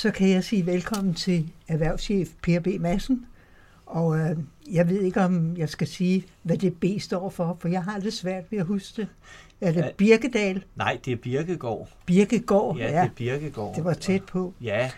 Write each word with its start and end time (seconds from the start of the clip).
så 0.00 0.10
kan 0.10 0.28
jeg 0.28 0.44
sige 0.44 0.66
velkommen 0.66 1.14
til 1.14 1.52
erhvervschef 1.68 2.28
Per 2.42 2.60
B. 2.60 2.66
Madsen. 2.80 3.26
Og 3.86 4.18
øh, 4.18 4.36
jeg 4.72 4.88
ved 4.88 5.00
ikke, 5.00 5.20
om 5.20 5.56
jeg 5.56 5.68
skal 5.68 5.86
sige, 5.86 6.26
hvad 6.42 6.56
det 6.56 6.80
B 6.80 6.84
står 7.00 7.30
for, 7.30 7.56
for 7.60 7.68
jeg 7.68 7.84
har 7.84 7.98
det 7.98 8.12
svært 8.12 8.44
ved 8.50 8.58
at 8.58 8.66
huske 8.66 9.02
det. 9.02 9.08
Er 9.60 9.72
det 9.72 9.92
Birkedal? 9.96 10.64
Nej, 10.76 10.98
det 11.04 11.12
er 11.12 11.16
Birkegård. 11.16 11.88
Birkegård, 12.06 12.76
ja. 12.76 12.84
Ja, 12.84 12.90
det 12.90 13.30
er 13.30 13.38
Birkegård. 13.38 13.74
Det 13.74 13.84
var 13.84 13.92
tæt 13.92 14.24
på. 14.24 14.54
Ja. 14.60 14.90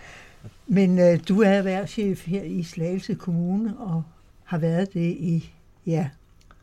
Men 0.66 0.98
øh, 0.98 1.20
du 1.28 1.42
er 1.42 1.48
erhvervschef 1.48 2.26
her 2.26 2.42
i 2.42 2.62
Slagelse 2.62 3.14
Kommune, 3.14 3.78
og 3.78 4.02
har 4.44 4.58
været 4.58 4.94
det 4.94 5.10
i, 5.10 5.52
ja, 5.86 6.08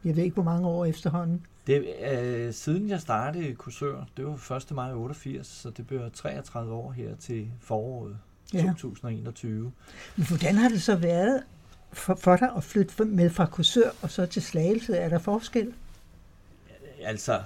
jeg 0.03 0.15
ved 0.15 0.23
ikke, 0.23 0.33
hvor 0.33 0.43
mange 0.43 0.67
år 0.67 0.85
efterhånden. 0.85 1.45
Det, 1.67 1.85
øh, 2.11 2.53
siden 2.53 2.89
jeg 2.89 2.99
startede 2.99 3.49
i 3.49 3.53
Kursør, 3.53 4.05
det 4.17 4.25
var 4.25 4.55
1. 4.55 4.71
maj 4.71 4.93
88, 4.93 5.47
så 5.47 5.69
det 5.69 5.87
bliver 5.87 6.09
33 6.09 6.73
år 6.73 6.91
her 6.91 7.15
til 7.15 7.47
foråret 7.59 8.17
ja. 8.53 8.67
2021. 8.67 9.71
Men 10.15 10.27
hvordan 10.27 10.55
har 10.55 10.69
det 10.69 10.81
så 10.81 10.95
været 10.95 11.43
for, 11.93 12.15
for 12.15 12.35
dig 12.35 12.51
at 12.57 12.63
flytte 12.63 13.05
med 13.05 13.29
fra 13.29 13.45
Kursør 13.45 13.89
og 14.01 14.11
så 14.11 14.25
til 14.25 14.41
Slagelse? 14.41 14.97
Er 14.97 15.09
der 15.09 15.19
forskel? 15.19 15.73
Altså, 17.03 17.41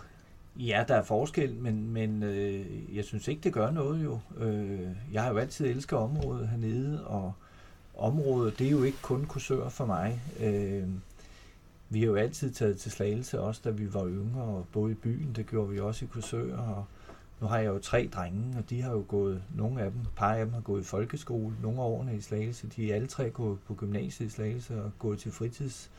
ja, 0.55 0.83
der 0.87 0.95
er 0.95 1.03
forskel, 1.03 1.55
men, 1.55 1.89
men 1.89 2.23
øh, 2.23 2.95
jeg 2.95 3.05
synes 3.05 3.27
ikke, 3.27 3.41
det 3.41 3.53
gør 3.53 3.71
noget 3.71 4.03
jo. 4.03 4.19
Øh, 4.37 4.87
jeg 5.13 5.23
har 5.23 5.29
jo 5.29 5.37
altid 5.37 5.65
elsket 5.65 5.99
området 5.99 6.47
hernede, 6.47 7.07
og 7.07 7.33
området, 7.97 8.59
det 8.59 8.67
er 8.67 8.71
jo 8.71 8.83
ikke 8.83 8.97
kun 9.01 9.25
Kursør 9.25 9.69
for 9.69 9.85
mig. 9.85 10.21
Øh, 10.39 10.87
vi 11.89 11.99
har 11.99 12.07
jo 12.07 12.15
altid 12.15 12.51
taget 12.51 12.77
til 12.77 12.91
Slagelse, 12.91 13.39
også 13.39 13.61
da 13.63 13.69
vi 13.69 13.93
var 13.93 14.07
yngre 14.07 14.41
og 14.41 14.65
boede 14.71 14.91
i 14.91 14.95
byen. 14.95 15.33
Det 15.35 15.47
gjorde 15.47 15.69
vi 15.69 15.79
også 15.79 16.05
i 16.05 16.07
Kursør, 16.07 16.57
og 16.57 16.85
nu 17.41 17.47
har 17.47 17.57
jeg 17.57 17.67
jo 17.67 17.79
tre 17.79 18.09
drenge, 18.13 18.57
og 18.57 18.69
de 18.69 18.81
har 18.81 18.91
jo 18.91 19.05
gået, 19.07 19.43
nogle 19.55 19.81
af 19.81 19.91
dem, 19.91 20.01
et 20.01 20.07
par 20.15 20.33
af 20.33 20.45
dem 20.45 20.53
har 20.53 20.61
gået 20.61 20.81
i 20.81 20.85
folkeskole, 20.85 21.55
nogle 21.61 21.81
af 21.81 21.83
årene 21.83 22.15
i 22.15 22.21
Slagelse. 22.21 22.67
De 22.67 22.91
er 22.91 22.95
alle 22.95 23.07
tre 23.07 23.29
gået 23.29 23.59
på 23.59 23.73
gymnasiet 23.73 24.27
i 24.27 24.29
Slagelse 24.29 24.83
og 24.83 24.91
gået 24.99 25.19
til 25.19 25.31
fritids 25.31 25.91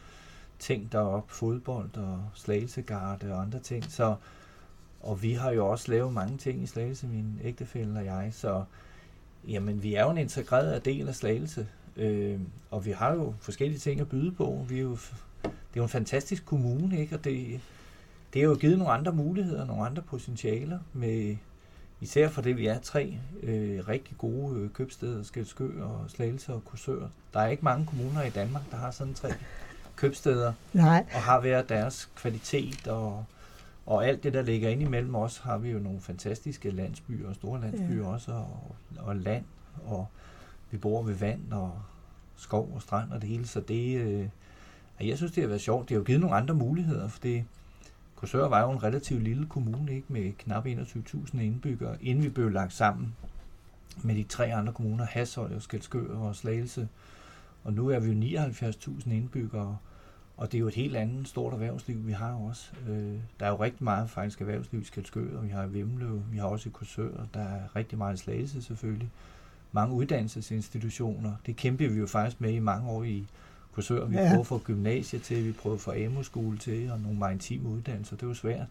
ting 0.59 0.93
derop, 0.93 1.31
fodbold 1.31 1.97
og 1.97 2.25
slagelsegarde 2.35 3.33
og 3.33 3.43
andre 3.43 3.59
ting. 3.59 3.85
Så, 3.85 4.15
og 5.01 5.23
vi 5.23 5.33
har 5.33 5.51
jo 5.51 5.67
også 5.67 5.91
lavet 5.91 6.13
mange 6.13 6.39
ting 6.39 6.63
i 6.63 6.67
Slagelse, 6.67 7.07
min 7.07 7.41
ægtefælle 7.43 7.99
og 7.99 8.05
jeg, 8.05 8.31
så 8.33 8.65
jamen, 9.49 9.83
vi 9.83 9.95
er 9.95 10.03
jo 10.03 10.11
en 10.11 10.19
integreret 10.19 10.85
del 10.85 11.09
af 11.09 11.15
Slagelse, 11.15 11.69
øh, 11.97 12.41
og 12.71 12.87
vi 12.87 12.91
har 12.91 13.15
jo 13.15 13.35
forskellige 13.41 13.79
ting 13.79 14.01
at 14.01 14.09
byde 14.09 14.33
på. 14.33 14.67
Vi 14.69 14.79
er 14.79 14.83
jo 14.83 14.97
det 15.43 15.81
er 15.81 15.83
jo 15.83 15.83
en 15.83 15.89
fantastisk 15.89 16.47
kommune, 16.47 17.01
ikke? 17.01 17.17
og 17.17 17.25
det, 17.25 17.61
det 18.35 18.43
har 18.43 18.49
jo 18.49 18.55
givet 18.55 18.79
nogle 18.79 18.93
andre 18.93 19.13
muligheder, 19.13 19.65
nogle 19.65 19.87
andre 19.87 20.03
potentialer, 20.03 20.79
med, 20.93 21.37
især 22.01 22.29
for 22.29 22.43
det, 22.43 22.57
vi 22.57 22.67
er 22.67 22.79
tre 22.79 23.19
øh, 23.43 23.89
rigtig 23.89 24.19
gode 24.19 24.61
øh, 24.61 24.71
købsteder, 24.71 25.23
Skelskø 25.23 25.83
og 25.83 26.05
Slagelse 26.09 26.53
og 26.53 26.65
Kursør. 26.65 27.09
Der 27.35 27.41
er 27.41 27.47
ikke 27.47 27.65
mange 27.65 27.87
kommuner 27.87 28.23
i 28.23 28.31
Danmark, 28.31 28.63
der 28.71 28.77
har 28.77 28.91
sådan 28.91 29.15
tre 29.15 29.29
købsteder, 29.97 30.53
Nej. 30.73 31.07
og 31.15 31.21
har 31.21 31.41
været 31.41 31.69
deres 31.69 32.11
kvalitet 32.17 32.87
og, 32.89 33.25
og 33.87 34.07
alt 34.07 34.23
det, 34.23 34.33
der 34.33 34.43
ligger 34.43 34.69
ind 34.69 34.83
imellem 34.83 35.15
os, 35.15 35.39
har 35.39 35.59
vi 35.59 35.71
jo 35.71 35.79
nogle 35.79 36.01
fantastiske 36.01 36.71
landsbyer 36.71 37.29
og 37.29 37.35
store 37.35 37.61
landsbyer 37.61 38.05
ja. 38.05 38.09
også, 38.09 38.33
og, 38.33 38.75
og 38.99 39.17
land, 39.17 39.45
og 39.87 40.07
vi 40.71 40.77
bor 40.77 41.03
ved 41.03 41.15
vand 41.15 41.53
og 41.53 41.73
skov 42.37 42.73
og 42.75 42.83
strand 42.83 43.13
og 43.13 43.21
det 43.21 43.29
hele, 43.29 43.47
så 43.47 43.61
det, 43.61 43.97
øh, 43.99 44.29
jeg 45.01 45.17
synes, 45.17 45.33
det 45.33 45.43
har 45.43 45.49
været 45.49 45.61
sjovt. 45.61 45.89
Det 45.89 45.95
har 45.95 45.99
jo 45.99 46.05
givet 46.05 46.21
nogle 46.21 46.37
andre 46.37 46.55
muligheder, 46.55 47.09
for 47.09 47.21
det, 47.21 47.45
Korsør 48.17 48.49
var 48.49 48.63
jo 48.63 48.71
en 48.71 48.83
relativt 48.83 49.23
lille 49.23 49.47
kommune, 49.47 49.95
ikke 49.95 50.13
med 50.13 50.33
knap 50.33 50.67
21.000 50.67 51.41
indbyggere, 51.41 52.05
inden 52.05 52.25
vi 52.25 52.29
blev 52.29 52.51
lagt 52.51 52.73
sammen 52.73 53.15
med 54.03 54.15
de 54.15 54.23
tre 54.23 54.55
andre 54.55 54.73
kommuner, 54.73 55.05
Hashøj 55.05 55.55
og 55.55 55.63
Skelskør 55.63 56.17
og 56.17 56.37
Slagelse. 56.37 56.89
Og 57.65 57.73
nu 57.73 57.89
er 57.89 57.99
vi 57.99 58.13
jo 58.13 58.41
79.000 58.41 59.13
indbyggere, 59.13 59.77
og 60.37 60.53
det 60.53 60.59
er 60.59 60.61
jo 60.61 60.69
et 60.69 60.75
helt 60.75 60.97
andet 60.97 61.29
stort 61.29 61.53
erhvervsliv, 61.53 62.07
vi 62.07 62.13
har 62.13 62.33
også. 62.35 62.73
Øh, 62.89 63.19
der 63.41 63.47
er 63.47 63.51
jo 63.51 63.57
rigtig 63.57 63.85
meget 63.85 64.11
faktisk 64.11 64.41
erhvervsliv 64.41 64.81
i 64.81 64.85
Skelskør, 64.85 65.39
og 65.39 65.45
vi 65.45 65.49
har 65.49 65.65
i 65.65 65.69
Vimløv, 65.69 66.23
vi 66.31 66.39
har 66.39 66.47
også 66.47 66.69
i 66.69 66.73
Korsør, 66.73 67.27
der 67.35 67.41
er 67.41 67.77
rigtig 67.77 67.99
meget 67.99 68.15
i 68.15 68.23
Slagelse 68.23 68.63
selvfølgelig. 68.63 69.11
Mange 69.73 69.95
uddannelsesinstitutioner, 69.95 71.33
det 71.47 71.57
kæmper 71.57 71.89
vi 71.89 71.99
jo 71.99 72.07
faktisk 72.07 72.41
med 72.41 72.53
i 72.53 72.59
mange 72.59 72.91
år 72.91 73.03
i 73.03 73.27
kursør. 73.75 74.05
Vi 74.07 74.17
ja. 74.17 74.23
prøvede 74.23 74.41
at 74.41 74.47
få 74.47 74.59
gymnasiet 74.59 75.23
til, 75.23 75.47
vi 75.47 75.53
prøvede 75.53 75.77
at 75.77 75.81
få 75.81 75.93
AMO-skole 75.93 76.59
til, 76.59 76.91
og 76.91 77.01
nogle 77.01 77.19
maritime 77.19 77.69
uddannelser. 77.69 78.17
Det 78.17 78.29
var 78.29 78.35
svært. 78.35 78.69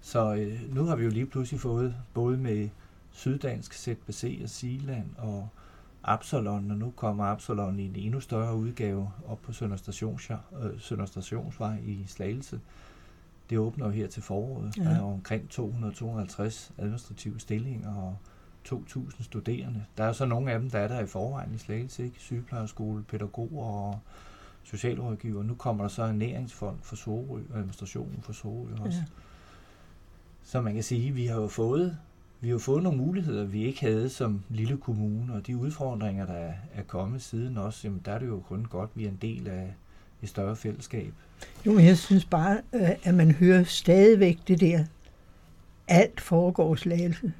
Så 0.00 0.34
øh, 0.34 0.74
nu 0.74 0.84
har 0.84 0.96
vi 0.96 1.04
jo 1.04 1.10
lige 1.10 1.26
pludselig 1.26 1.60
fået 1.60 1.94
både 2.14 2.36
med 2.36 2.68
Syddansk, 3.12 3.74
ZBC 3.74 4.40
og 4.42 4.48
Siland 4.48 5.06
og 5.18 5.48
Absalon, 6.04 6.70
og 6.70 6.76
nu 6.76 6.92
kommer 6.96 7.24
Absalon 7.24 7.78
i 7.78 7.84
en 7.84 7.96
endnu 7.96 8.20
større 8.20 8.56
udgave 8.56 9.10
op 9.28 9.42
på 9.42 9.52
Sønder, 9.52 9.76
Stations, 9.76 10.30
øh, 10.30 10.80
Sønder 10.80 11.06
Stationsvej 11.06 11.76
i 11.86 12.04
Slagelse. 12.06 12.60
Det 13.50 13.58
åbner 13.58 13.86
jo 13.86 13.90
her 13.90 14.06
til 14.06 14.22
foråret. 14.22 14.76
Ja. 14.76 14.82
Der 14.82 14.90
er 14.90 15.00
omkring 15.00 15.48
200-250 15.52 16.70
administrative 16.78 17.40
stillinger 17.40 17.94
og 17.94 18.16
2.000 18.68 19.22
studerende. 19.22 19.84
Der 19.98 20.04
er 20.04 20.12
så 20.12 20.26
nogle 20.26 20.52
af 20.52 20.60
dem, 20.60 20.70
der 20.70 20.78
er 20.78 20.88
der 20.88 21.00
i 21.00 21.06
forvejen 21.06 21.54
i 21.54 21.58
Slagelse, 21.58 22.04
ikke? 22.04 22.16
Sygeplejerskole, 22.18 23.02
pædagoger 23.02 23.64
og 23.66 23.98
socialrådgiver. 24.64 25.42
Nu 25.42 25.54
kommer 25.54 25.84
der 25.84 25.88
så 25.88 26.04
en 26.04 26.18
næringsfond 26.18 26.76
for 26.82 26.96
Sorø, 26.96 27.40
og 27.50 27.58
administrationen 27.58 28.18
for 28.22 28.32
Sorø 28.32 28.84
også. 28.86 28.98
Ja. 28.98 29.04
Så 30.42 30.60
man 30.60 30.74
kan 30.74 30.82
sige, 30.82 31.08
at 31.08 31.16
vi 31.16 31.26
har 31.26 31.40
jo 31.40 31.48
fået, 31.48 31.96
vi 32.40 32.48
har 32.48 32.58
fået 32.58 32.82
nogle 32.82 32.98
muligheder, 32.98 33.44
vi 33.44 33.64
ikke 33.64 33.80
havde 33.80 34.08
som 34.08 34.42
lille 34.48 34.76
kommune, 34.76 35.34
og 35.34 35.46
de 35.46 35.56
udfordringer, 35.56 36.26
der 36.26 36.52
er 36.74 36.82
kommet 36.86 37.22
siden 37.22 37.58
også, 37.58 37.80
jamen 37.88 38.02
der 38.04 38.12
er 38.12 38.18
det 38.18 38.26
jo 38.26 38.40
kun 38.48 38.66
godt, 38.70 38.90
at 38.94 38.98
vi 38.98 39.04
er 39.04 39.08
en 39.08 39.18
del 39.22 39.48
af 39.48 39.74
et 40.22 40.28
større 40.28 40.56
fællesskab. 40.56 41.12
Jo, 41.66 41.78
jeg 41.78 41.98
synes 41.98 42.24
bare, 42.24 42.60
øh, 42.72 42.90
at 43.04 43.14
man 43.14 43.30
hører 43.30 43.64
stadigvæk 43.64 44.38
det 44.48 44.60
der, 44.60 44.84
alt 45.88 46.20
foregår 46.20 46.74
slagelse 46.74 47.32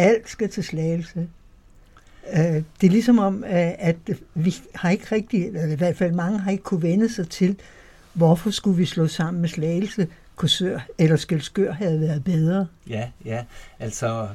alt 0.00 0.28
skal 0.28 0.48
til 0.48 0.64
slagelse. 0.64 1.28
Øh, 2.32 2.62
det 2.80 2.86
er 2.86 2.90
ligesom 2.90 3.18
om, 3.18 3.44
øh, 3.44 3.72
at 3.78 3.96
vi 4.34 4.54
har 4.74 4.90
ikke 4.90 5.06
rigtig, 5.12 5.46
eller 5.46 5.72
i 5.72 5.74
hvert 5.74 5.96
fald 5.96 6.12
mange 6.12 6.38
har 6.38 6.50
ikke 6.50 6.64
kunne 6.64 6.82
vende 6.82 7.12
sig 7.14 7.28
til, 7.28 7.56
hvorfor 8.12 8.50
skulle 8.50 8.76
vi 8.76 8.84
slå 8.84 9.06
sammen 9.06 9.40
med 9.40 9.48
slagelse, 9.48 10.08
Korsør 10.36 10.78
eller 10.98 11.16
Skelskør 11.16 11.72
havde 11.72 12.00
været 12.00 12.24
bedre. 12.24 12.66
Ja, 12.88 13.10
ja. 13.24 13.44
Altså, 13.78 14.28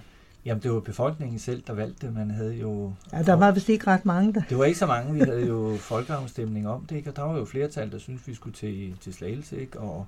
Jamen, 0.45 0.63
det 0.63 0.71
var 0.71 0.79
befolkningen 0.79 1.39
selv, 1.39 1.63
der 1.67 1.73
valgte 1.73 2.07
det. 2.07 2.15
Man 2.15 2.31
havde 2.31 2.53
jo... 2.53 2.93
Ja, 3.13 3.23
der 3.23 3.33
var 3.33 3.51
vist 3.51 3.69
ikke 3.69 3.87
ret 3.87 4.05
mange 4.05 4.33
der. 4.33 4.41
Det 4.49 4.57
var 4.57 4.65
ikke 4.65 4.79
så 4.79 4.85
mange. 4.85 5.13
Vi 5.13 5.19
havde 5.19 5.45
jo 5.45 5.75
folkeafstemning 5.91 6.67
om 6.67 6.85
det, 6.89 6.95
ikke? 6.95 7.09
Og 7.09 7.15
der 7.15 7.21
var 7.21 7.37
jo 7.37 7.45
flertal, 7.45 7.91
der 7.91 7.97
syntes, 7.97 8.27
vi 8.27 8.33
skulle 8.33 8.55
til, 8.55 8.95
til 9.01 9.13
Slagelse, 9.13 9.61
ikke? 9.61 9.79
Og, 9.79 10.07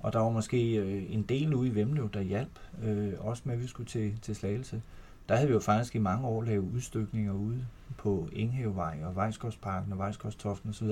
og 0.00 0.12
der 0.12 0.18
var 0.18 0.30
måske 0.30 0.76
øh, 0.76 1.02
en 1.08 1.22
del 1.22 1.54
ude 1.54 1.68
i 1.68 1.74
Vemlev, 1.74 2.10
der 2.14 2.20
hjalp, 2.20 2.58
øh, 2.82 3.12
også 3.18 3.42
med, 3.44 3.54
at 3.54 3.62
vi 3.62 3.66
skulle 3.66 3.86
til, 3.86 4.18
til 4.22 4.36
Slagelse. 4.36 4.82
Der 5.28 5.36
havde 5.36 5.48
vi 5.48 5.54
jo 5.54 5.60
faktisk 5.60 5.94
i 5.94 5.98
mange 5.98 6.26
år 6.26 6.42
lavet 6.42 6.72
udstykninger 6.74 7.32
ude 7.32 7.66
på 7.96 8.28
Inghavevej 8.32 8.98
og 9.04 9.16
Vejskovsparken 9.16 9.92
og 9.92 9.98
Vejskovstoften 9.98 10.70
osv. 10.70 10.88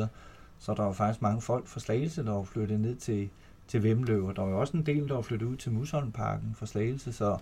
Så 0.58 0.74
der 0.74 0.82
var 0.82 0.92
faktisk 0.92 1.22
mange 1.22 1.40
folk 1.40 1.66
fra 1.66 1.80
Slagelse, 1.80 2.24
der 2.24 2.32
var 2.32 2.42
flyttet 2.42 2.80
ned 2.80 2.96
til, 2.96 3.28
til 3.68 3.82
Vemlev, 3.82 4.24
og 4.24 4.36
der 4.36 4.42
var 4.42 4.54
også 4.54 4.76
en 4.76 4.86
del, 4.86 5.08
der 5.08 5.14
var 5.14 5.22
flyttet 5.22 5.46
ud 5.46 5.56
til 5.56 5.72
Musholmparken 5.72 6.54
fra 6.54 6.66
Slagelse, 6.66 7.12
så 7.12 7.38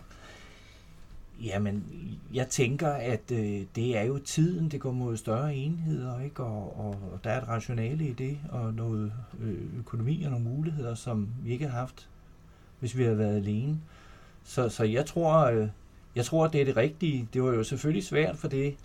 Jamen, 1.43 1.85
jeg 2.35 2.49
tænker, 2.49 2.89
at 2.89 3.31
øh, 3.33 3.63
det 3.75 3.99
er 3.99 4.03
jo 4.03 4.19
tiden, 4.19 4.69
det 4.69 4.81
går 4.81 4.93
mod 4.93 5.17
større 5.17 5.55
enheder, 5.55 6.21
ikke? 6.21 6.43
Og, 6.43 6.81
og, 6.81 6.99
og 7.13 7.21
der 7.25 7.31
er 7.31 7.41
et 7.41 7.49
rationale 7.49 8.09
i 8.09 8.13
det, 8.13 8.39
og 8.49 8.75
noget 8.75 9.13
øh, 9.41 9.79
økonomi 9.79 10.23
og 10.23 10.31
nogle 10.31 10.45
muligheder, 10.45 10.95
som 10.95 11.29
vi 11.43 11.53
ikke 11.53 11.69
har 11.69 11.79
haft, 11.79 12.09
hvis 12.81 12.97
vi 12.97 13.03
havde 13.03 13.19
været 13.19 13.37
alene. 13.37 13.81
Så, 14.45 14.69
så 14.69 14.85
jeg 14.85 15.07
tror, 15.07 15.45
øh, 15.45 15.69
jeg 16.17 16.25
tror, 16.25 16.49
det 16.49 16.61
er 16.61 16.65
det 16.65 16.77
rigtige. 16.77 17.29
Det 17.33 17.43
var 17.43 17.53
jo 17.53 17.65
selvfølgelig 17.65 18.05
svært, 18.05 18.37
for 18.37 18.49
det, 18.49 18.77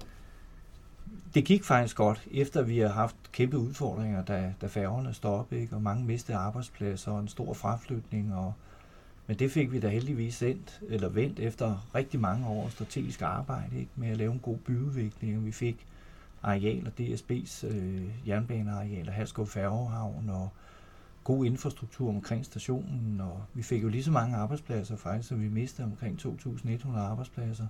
det 1.34 1.46
gik 1.46 1.64
faktisk 1.64 1.96
godt, 1.96 2.28
efter 2.32 2.62
vi 2.62 2.80
har 2.80 2.90
haft 2.90 3.16
kæmpe 3.32 3.58
udfordringer, 3.58 4.24
da, 4.26 4.54
da 4.62 4.68
færgerne 4.68 5.14
stoppede, 5.14 5.62
ikke? 5.62 5.76
og 5.76 5.82
mange 5.82 6.06
mistede 6.06 6.38
arbejdspladser 6.38 7.12
og 7.12 7.20
en 7.20 7.28
stor 7.28 7.54
fraflytning, 7.54 8.36
og 8.36 8.54
men 9.28 9.40
det 9.40 9.52
fik 9.52 9.72
vi 9.72 9.80
da 9.80 9.88
heldigvis 9.88 10.36
sendt, 10.36 10.82
eller 10.88 11.10
vendt 11.10 11.40
efter 11.40 11.90
rigtig 11.96 12.20
mange 12.20 12.48
år 12.48 12.70
strategisk 12.70 13.22
arbejde 13.22 13.80
ikke? 13.80 13.92
med 13.96 14.10
at 14.10 14.18
lave 14.18 14.34
en 14.34 14.40
god 14.40 14.58
byudvikling. 14.58 15.46
Vi 15.46 15.52
fik 15.52 15.86
arealer, 16.44 16.92
DSB's 17.00 17.68
øh, 17.68 18.28
jernbanearealer, 18.28 19.12
Halskov 19.12 19.48
Færgehavn 19.48 20.30
og 20.30 20.50
god 21.24 21.46
infrastruktur 21.46 22.10
omkring 22.10 22.46
stationen, 22.46 23.22
og 23.22 23.44
vi 23.54 23.64
fik 23.64 23.84
jo 23.84 23.88
lige 23.88 24.04
så 24.04 24.12
mange 24.12 24.36
arbejdspladser 24.36 24.96
faktisk, 24.96 25.30
så 25.30 25.36
vi 25.36 25.50
mistede 25.50 25.88
omkring 25.88 26.20
2.100 26.20 26.98
arbejdspladser. 26.98 27.68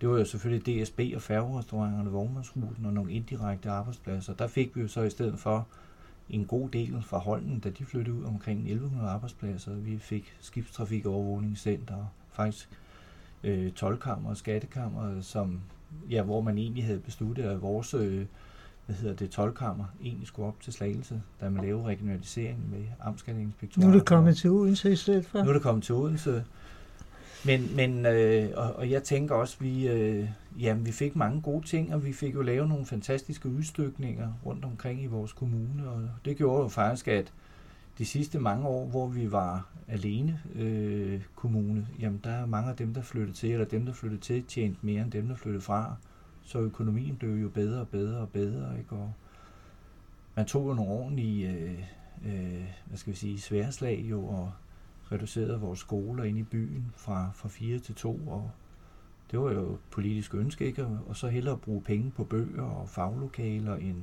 Det 0.00 0.08
var 0.08 0.18
jo 0.18 0.24
selvfølgelig 0.24 0.82
DSB 0.82 1.00
og 1.14 1.22
færgerestauranterne, 1.22 2.10
vognmandsruten 2.10 2.86
og 2.86 2.92
nogle 2.92 3.12
indirekte 3.12 3.70
arbejdspladser. 3.70 4.34
Der 4.34 4.46
fik 4.46 4.76
vi 4.76 4.80
jo 4.80 4.88
så 4.88 5.02
i 5.02 5.10
stedet 5.10 5.38
for 5.38 5.66
en 6.30 6.44
god 6.44 6.68
del 6.68 7.02
fra 7.02 7.18
Holden, 7.18 7.58
da 7.60 7.70
de 7.70 7.84
flyttede 7.84 8.16
ud 8.16 8.24
omkring 8.24 8.60
1100 8.60 9.08
arbejdspladser. 9.08 9.74
Vi 9.74 9.98
fik 9.98 10.36
skibstrafikovervågningscenter, 10.40 12.04
faktisk 12.32 12.68
øh, 13.44 13.72
tolkammer 13.72 14.30
og 14.30 14.36
skattekammer, 14.36 15.20
som 15.20 15.60
ja, 16.10 16.22
hvor 16.22 16.40
man 16.40 16.58
egentlig 16.58 16.84
havde 16.84 17.00
besluttet, 17.00 17.42
at 17.42 17.62
vores 17.62 17.94
øh, 17.94 18.26
hvad 18.86 18.96
hedder 18.96 19.14
det, 19.14 19.30
tolkammer 19.30 19.84
egentlig 20.02 20.26
skulle 20.26 20.48
op 20.48 20.60
til 20.60 20.72
Slagelse, 20.72 21.22
da 21.40 21.48
man 21.48 21.64
lavede 21.64 21.84
regionalisering 21.84 22.70
med 22.70 22.84
amtskatteinspektorer. 23.00 23.86
Nu 23.86 23.92
er 23.92 23.98
det 23.98 24.06
kommet 24.06 24.36
til 24.36 24.50
Odense 24.50 24.92
i 24.92 24.96
stedet 24.96 25.26
for. 25.26 25.42
Nu 25.42 25.48
er 25.48 25.52
det 25.52 25.62
kommet 25.62 25.84
til 25.84 25.94
Odense. 25.94 26.44
Men, 27.46 27.76
men 27.76 28.06
øh, 28.06 28.50
og, 28.56 28.76
og 28.76 28.90
jeg 28.90 29.02
tænker 29.02 29.34
også, 29.34 29.56
vi, 29.60 29.88
øh, 29.88 30.28
jamen, 30.60 30.86
vi 30.86 30.92
fik 30.92 31.16
mange 31.16 31.40
gode 31.40 31.66
ting, 31.66 31.94
og 31.94 32.04
vi 32.04 32.12
fik 32.12 32.34
jo 32.34 32.42
lavet 32.42 32.68
nogle 32.68 32.86
fantastiske 32.86 33.48
udstykninger 33.48 34.32
rundt 34.46 34.64
omkring 34.64 35.02
i 35.02 35.06
vores 35.06 35.32
kommune, 35.32 35.88
og 35.88 36.08
det 36.24 36.36
gjorde 36.36 36.62
jo 36.62 36.68
faktisk, 36.68 37.08
at 37.08 37.32
de 37.98 38.04
sidste 38.04 38.38
mange 38.38 38.66
år, 38.66 38.86
hvor 38.86 39.06
vi 39.06 39.32
var 39.32 39.68
alene 39.88 40.40
øh, 40.54 41.22
kommune, 41.34 41.88
jamen 42.00 42.20
der 42.24 42.30
er 42.30 42.46
mange 42.46 42.70
af 42.70 42.76
dem, 42.76 42.94
der 42.94 43.02
flyttede 43.02 43.36
til, 43.36 43.52
eller 43.52 43.66
dem, 43.66 43.86
der 43.86 43.92
flyttede 43.92 44.22
til, 44.22 44.44
tjente 44.44 44.78
mere 44.82 45.02
end 45.02 45.10
dem, 45.10 45.28
der 45.28 45.36
flyttede 45.36 45.62
fra. 45.62 45.96
Så 46.42 46.58
økonomien 46.58 47.16
blev 47.16 47.30
jo 47.34 47.48
bedre 47.48 47.80
og 47.80 47.88
bedre 47.88 48.18
og 48.18 48.28
bedre, 48.28 48.78
ikke? 48.78 48.92
Og 48.92 49.12
man 50.34 50.46
tog 50.46 50.68
jo 50.68 50.74
nogle 50.74 50.92
ordentlige, 50.92 51.50
øh, 51.50 51.78
øh, 52.26 52.64
hvad 52.86 52.98
skal 52.98 53.12
vi 53.12 53.18
sige, 53.18 53.40
sværslag 53.40 54.06
jo, 54.10 54.24
og 54.24 54.52
reducerede 55.12 55.60
vores 55.60 55.78
skoler 55.78 56.24
ind 56.24 56.38
i 56.38 56.42
byen 56.42 56.92
fra, 56.96 57.30
fra 57.34 57.48
4 57.48 57.78
til 57.78 57.94
2, 57.94 58.20
og 58.26 58.50
det 59.30 59.40
var 59.40 59.52
jo 59.52 59.72
et 59.72 59.78
politisk 59.90 60.34
ønske, 60.34 60.66
ikke? 60.66 60.86
Og 61.08 61.16
så 61.16 61.28
hellere 61.28 61.58
bruge 61.58 61.82
penge 61.82 62.10
på 62.10 62.24
bøger 62.24 62.62
og 62.62 62.88
faglokaler 62.88 63.76
end, 63.76 63.96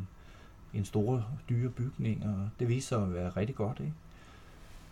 end 0.74 0.86
store, 0.86 1.26
dyre 1.50 1.70
bygninger. 1.70 2.50
Det 2.60 2.68
viste 2.68 2.90
sig 2.90 3.04
at 3.04 3.14
være 3.14 3.30
rigtig 3.30 3.56
godt, 3.56 3.80
ikke? 3.80 3.94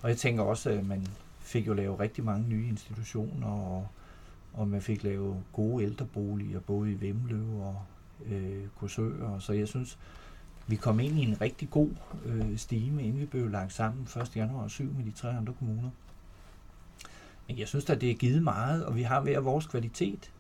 Og 0.01 0.09
jeg 0.09 0.17
tænker 0.17 0.43
også, 0.43 0.69
at 0.69 0.85
man 0.85 1.07
fik 1.39 1.67
jo 1.67 1.73
lavet 1.73 1.99
rigtig 1.99 2.23
mange 2.23 2.49
nye 2.49 2.67
institutioner, 2.67 3.47
og, 3.47 3.87
og 4.53 4.67
man 4.67 4.81
fik 4.81 5.03
lavet 5.03 5.43
gode 5.53 5.83
ældreboliger, 5.83 6.59
både 6.59 6.91
i 6.91 7.01
Vemløv 7.01 7.61
og 7.61 7.81
øh, 8.25 8.63
Korsør. 8.79 9.39
Så 9.39 9.53
jeg 9.53 9.67
synes, 9.67 9.97
vi 10.67 10.75
kom 10.75 10.99
ind 10.99 11.19
i 11.19 11.23
en 11.23 11.41
rigtig 11.41 11.69
god 11.69 11.89
øh, 12.25 12.57
stime, 12.57 13.03
inden 13.03 13.21
vi 13.21 13.25
blev 13.25 13.49
lagt 13.49 13.73
sammen 13.73 14.07
1. 14.21 14.35
januar 14.35 14.67
7 14.67 14.93
med 14.93 15.05
de 15.05 15.11
tre 15.11 15.37
andre 15.37 15.53
kommuner. 15.53 15.89
Men 17.53 17.59
jeg 17.59 17.67
synes 17.67 17.89
at 17.89 18.01
det 18.01 18.11
er 18.11 18.15
givet 18.15 18.43
meget, 18.43 18.85
og 18.85 18.95
vi 18.95 19.01
har 19.01 19.21
hver 19.21 19.39
vores 19.39 19.65
kvalitet. 19.65 20.31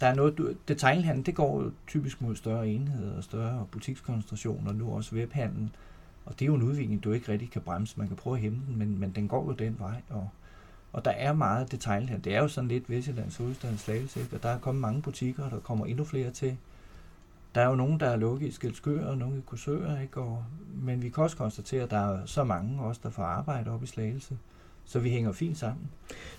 Der 0.00 0.06
er 0.06 0.14
noget, 0.14 0.56
detailhandel, 0.68 1.26
det 1.26 1.34
går 1.34 1.62
jo 1.62 1.70
typisk 1.86 2.20
mod 2.20 2.36
større 2.36 2.68
enheder 2.68 3.16
og 3.16 3.24
større 3.24 3.66
butikskoncentrationer, 3.70 4.72
nu 4.72 4.92
også 4.92 5.14
webhandel. 5.14 5.70
Og 6.26 6.38
det 6.38 6.44
er 6.44 6.46
jo 6.46 6.54
en 6.54 6.62
udvikling, 6.62 7.04
du 7.04 7.12
ikke 7.12 7.32
rigtig 7.32 7.50
kan 7.50 7.62
bremse. 7.62 7.98
Man 7.98 8.08
kan 8.08 8.16
prøve 8.16 8.36
at 8.36 8.42
hæmme 8.42 8.58
den, 8.68 8.78
men, 8.78 8.98
men 8.98 9.10
den 9.10 9.28
går 9.28 9.44
jo 9.44 9.52
den 9.52 9.76
vej. 9.78 10.02
Og, 10.08 10.28
og 10.92 11.04
der 11.04 11.10
er 11.10 11.32
meget 11.32 11.72
detailhandel. 11.72 12.24
Det 12.24 12.34
er 12.34 12.38
jo 12.38 12.48
sådan 12.48 12.68
lidt 12.68 12.90
Vestjyllands 12.90 13.36
hovedstadens 13.36 13.80
slagelse, 13.80 14.26
og 14.32 14.42
der 14.42 14.48
er 14.48 14.58
kommet 14.58 14.80
mange 14.80 15.02
butikker, 15.02 15.44
og 15.44 15.50
der 15.50 15.58
kommer 15.58 15.86
endnu 15.86 16.04
flere 16.04 16.30
til. 16.30 16.56
Der 17.54 17.60
er 17.60 17.66
jo 17.66 17.74
nogen, 17.74 18.00
der 18.00 18.06
er 18.06 18.16
lukket 18.16 18.48
i 18.48 18.50
Skelskør, 18.50 19.06
og 19.06 19.18
nogle 19.18 19.38
i 19.38 19.40
Kursør, 19.40 20.00
ikke? 20.00 20.20
Og, 20.20 20.44
men 20.74 21.02
vi 21.02 21.08
kan 21.08 21.24
også 21.24 21.36
konstatere, 21.36 21.82
at 21.82 21.90
der 21.90 21.98
er 21.98 22.26
så 22.26 22.44
mange 22.44 22.80
også, 22.80 23.00
der 23.04 23.10
får 23.10 23.22
arbejde 23.22 23.70
op 23.70 23.82
i 23.82 23.86
Slagelse. 23.86 24.38
Så 24.86 24.98
vi 24.98 25.10
hænger 25.10 25.32
fint 25.32 25.58
sammen. 25.58 25.88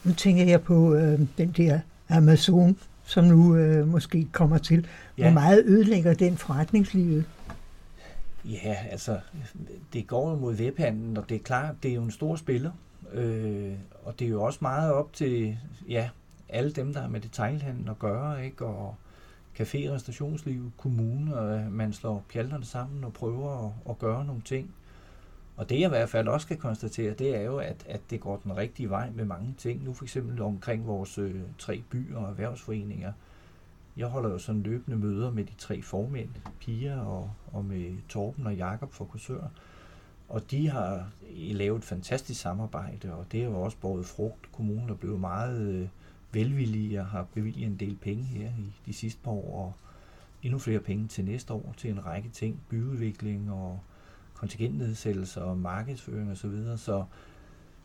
Nu 0.03 0.13
tænker 0.13 0.43
jeg 0.43 0.61
på 0.61 0.93
øh, 0.93 1.19
den 1.37 1.51
der 1.51 1.79
Amazon, 2.09 2.77
som 3.03 3.23
nu 3.23 3.55
øh, 3.55 3.87
måske 3.87 4.27
kommer 4.31 4.57
til. 4.57 4.87
Ja. 5.17 5.23
Hvor 5.23 5.33
meget 5.33 5.63
ødelægger 5.65 6.13
den 6.13 6.37
forretningslivet? 6.37 7.25
Ja, 8.45 8.75
altså, 8.91 9.19
det 9.93 10.07
går 10.07 10.29
jo 10.29 10.35
mod 10.35 10.55
webhandlen, 10.55 11.17
og 11.17 11.29
det 11.29 11.35
er 11.35 11.39
klart, 11.43 11.75
det 11.83 11.91
er 11.91 11.95
jo 11.95 12.03
en 12.03 12.11
stor 12.11 12.35
spiller. 12.35 12.71
Øh, 13.13 13.73
og 14.03 14.19
det 14.19 14.25
er 14.25 14.29
jo 14.29 14.43
også 14.43 14.59
meget 14.61 14.93
op 14.93 15.13
til, 15.13 15.57
ja, 15.89 16.09
alle 16.49 16.71
dem, 16.71 16.93
der 16.93 17.01
har 17.01 17.07
med 17.07 17.19
detailhandel 17.19 17.89
at 17.89 17.99
gøre, 17.99 18.45
ikke? 18.45 18.65
Og 18.65 18.95
café, 19.59 19.91
restaurationsliv, 19.91 20.71
kommune, 20.77 21.35
og 21.35 21.71
man 21.71 21.93
slår 21.93 22.23
pjalterne 22.33 22.65
sammen 22.65 23.03
og 23.03 23.13
prøver 23.13 23.65
at, 23.65 23.71
at 23.89 23.99
gøre 23.99 24.25
nogle 24.25 24.41
ting. 24.41 24.73
Og 25.57 25.69
det 25.69 25.79
jeg 25.79 25.85
i 25.85 25.89
hvert 25.89 26.09
fald 26.09 26.27
også 26.27 26.47
kan 26.47 26.57
konstatere, 26.57 27.13
det 27.13 27.35
er 27.35 27.41
jo, 27.41 27.57
at, 27.57 27.85
at 27.89 28.01
det 28.09 28.19
går 28.19 28.37
den 28.43 28.57
rigtige 28.57 28.89
vej 28.89 29.09
med 29.09 29.25
mange 29.25 29.55
ting. 29.57 29.83
Nu 29.83 29.93
for 29.93 30.05
eksempel 30.05 30.41
omkring 30.41 30.87
vores 30.87 31.17
øh, 31.17 31.41
tre 31.57 31.83
byer 31.89 32.17
og 32.17 32.29
erhvervsforeninger. 32.29 33.13
Jeg 33.97 34.07
holder 34.07 34.29
jo 34.29 34.37
sådan 34.37 34.61
løbende 34.61 34.97
møder 34.97 35.31
med 35.31 35.43
de 35.43 35.53
tre 35.57 35.81
formænd, 35.81 36.29
Pia 36.59 36.99
og, 36.99 37.31
og 37.53 37.65
med 37.65 37.95
Torben 38.09 38.47
og 38.47 38.55
Jakob 38.55 38.93
fra 38.93 39.05
Korsør. 39.05 39.47
Og 40.29 40.51
de 40.51 40.69
har 40.69 41.09
øh, 41.29 41.55
lavet 41.55 41.77
et 41.77 41.85
fantastisk 41.85 42.41
samarbejde, 42.41 43.13
og 43.13 43.25
det 43.31 43.41
har 43.41 43.49
jo 43.49 43.61
også 43.61 43.77
båret 43.81 44.05
frugt. 44.05 44.51
Kommunen 44.51 44.89
er 44.89 44.93
blevet 44.93 45.19
meget 45.19 45.61
øh, 45.61 45.87
velvillige 46.31 46.99
og 46.99 47.05
har 47.05 47.27
bevilget 47.33 47.67
en 47.67 47.77
del 47.77 47.97
penge 48.01 48.23
her 48.23 48.49
i 48.49 48.73
de 48.85 48.93
sidste 48.93 49.21
par 49.23 49.31
år, 49.31 49.65
og 49.65 49.73
endnu 50.43 50.59
flere 50.59 50.79
penge 50.79 51.07
til 51.07 51.25
næste 51.25 51.53
år 51.53 51.73
til 51.77 51.89
en 51.89 52.05
række 52.05 52.29
ting, 52.29 52.59
byudvikling 52.69 53.51
og 53.51 53.79
kontingentnedsættelser 54.37 55.41
og 55.41 55.57
markedsføring 55.57 56.31
osv. 56.31 56.35
Så, 56.35 56.47
videre. 56.47 56.77
så 56.77 57.03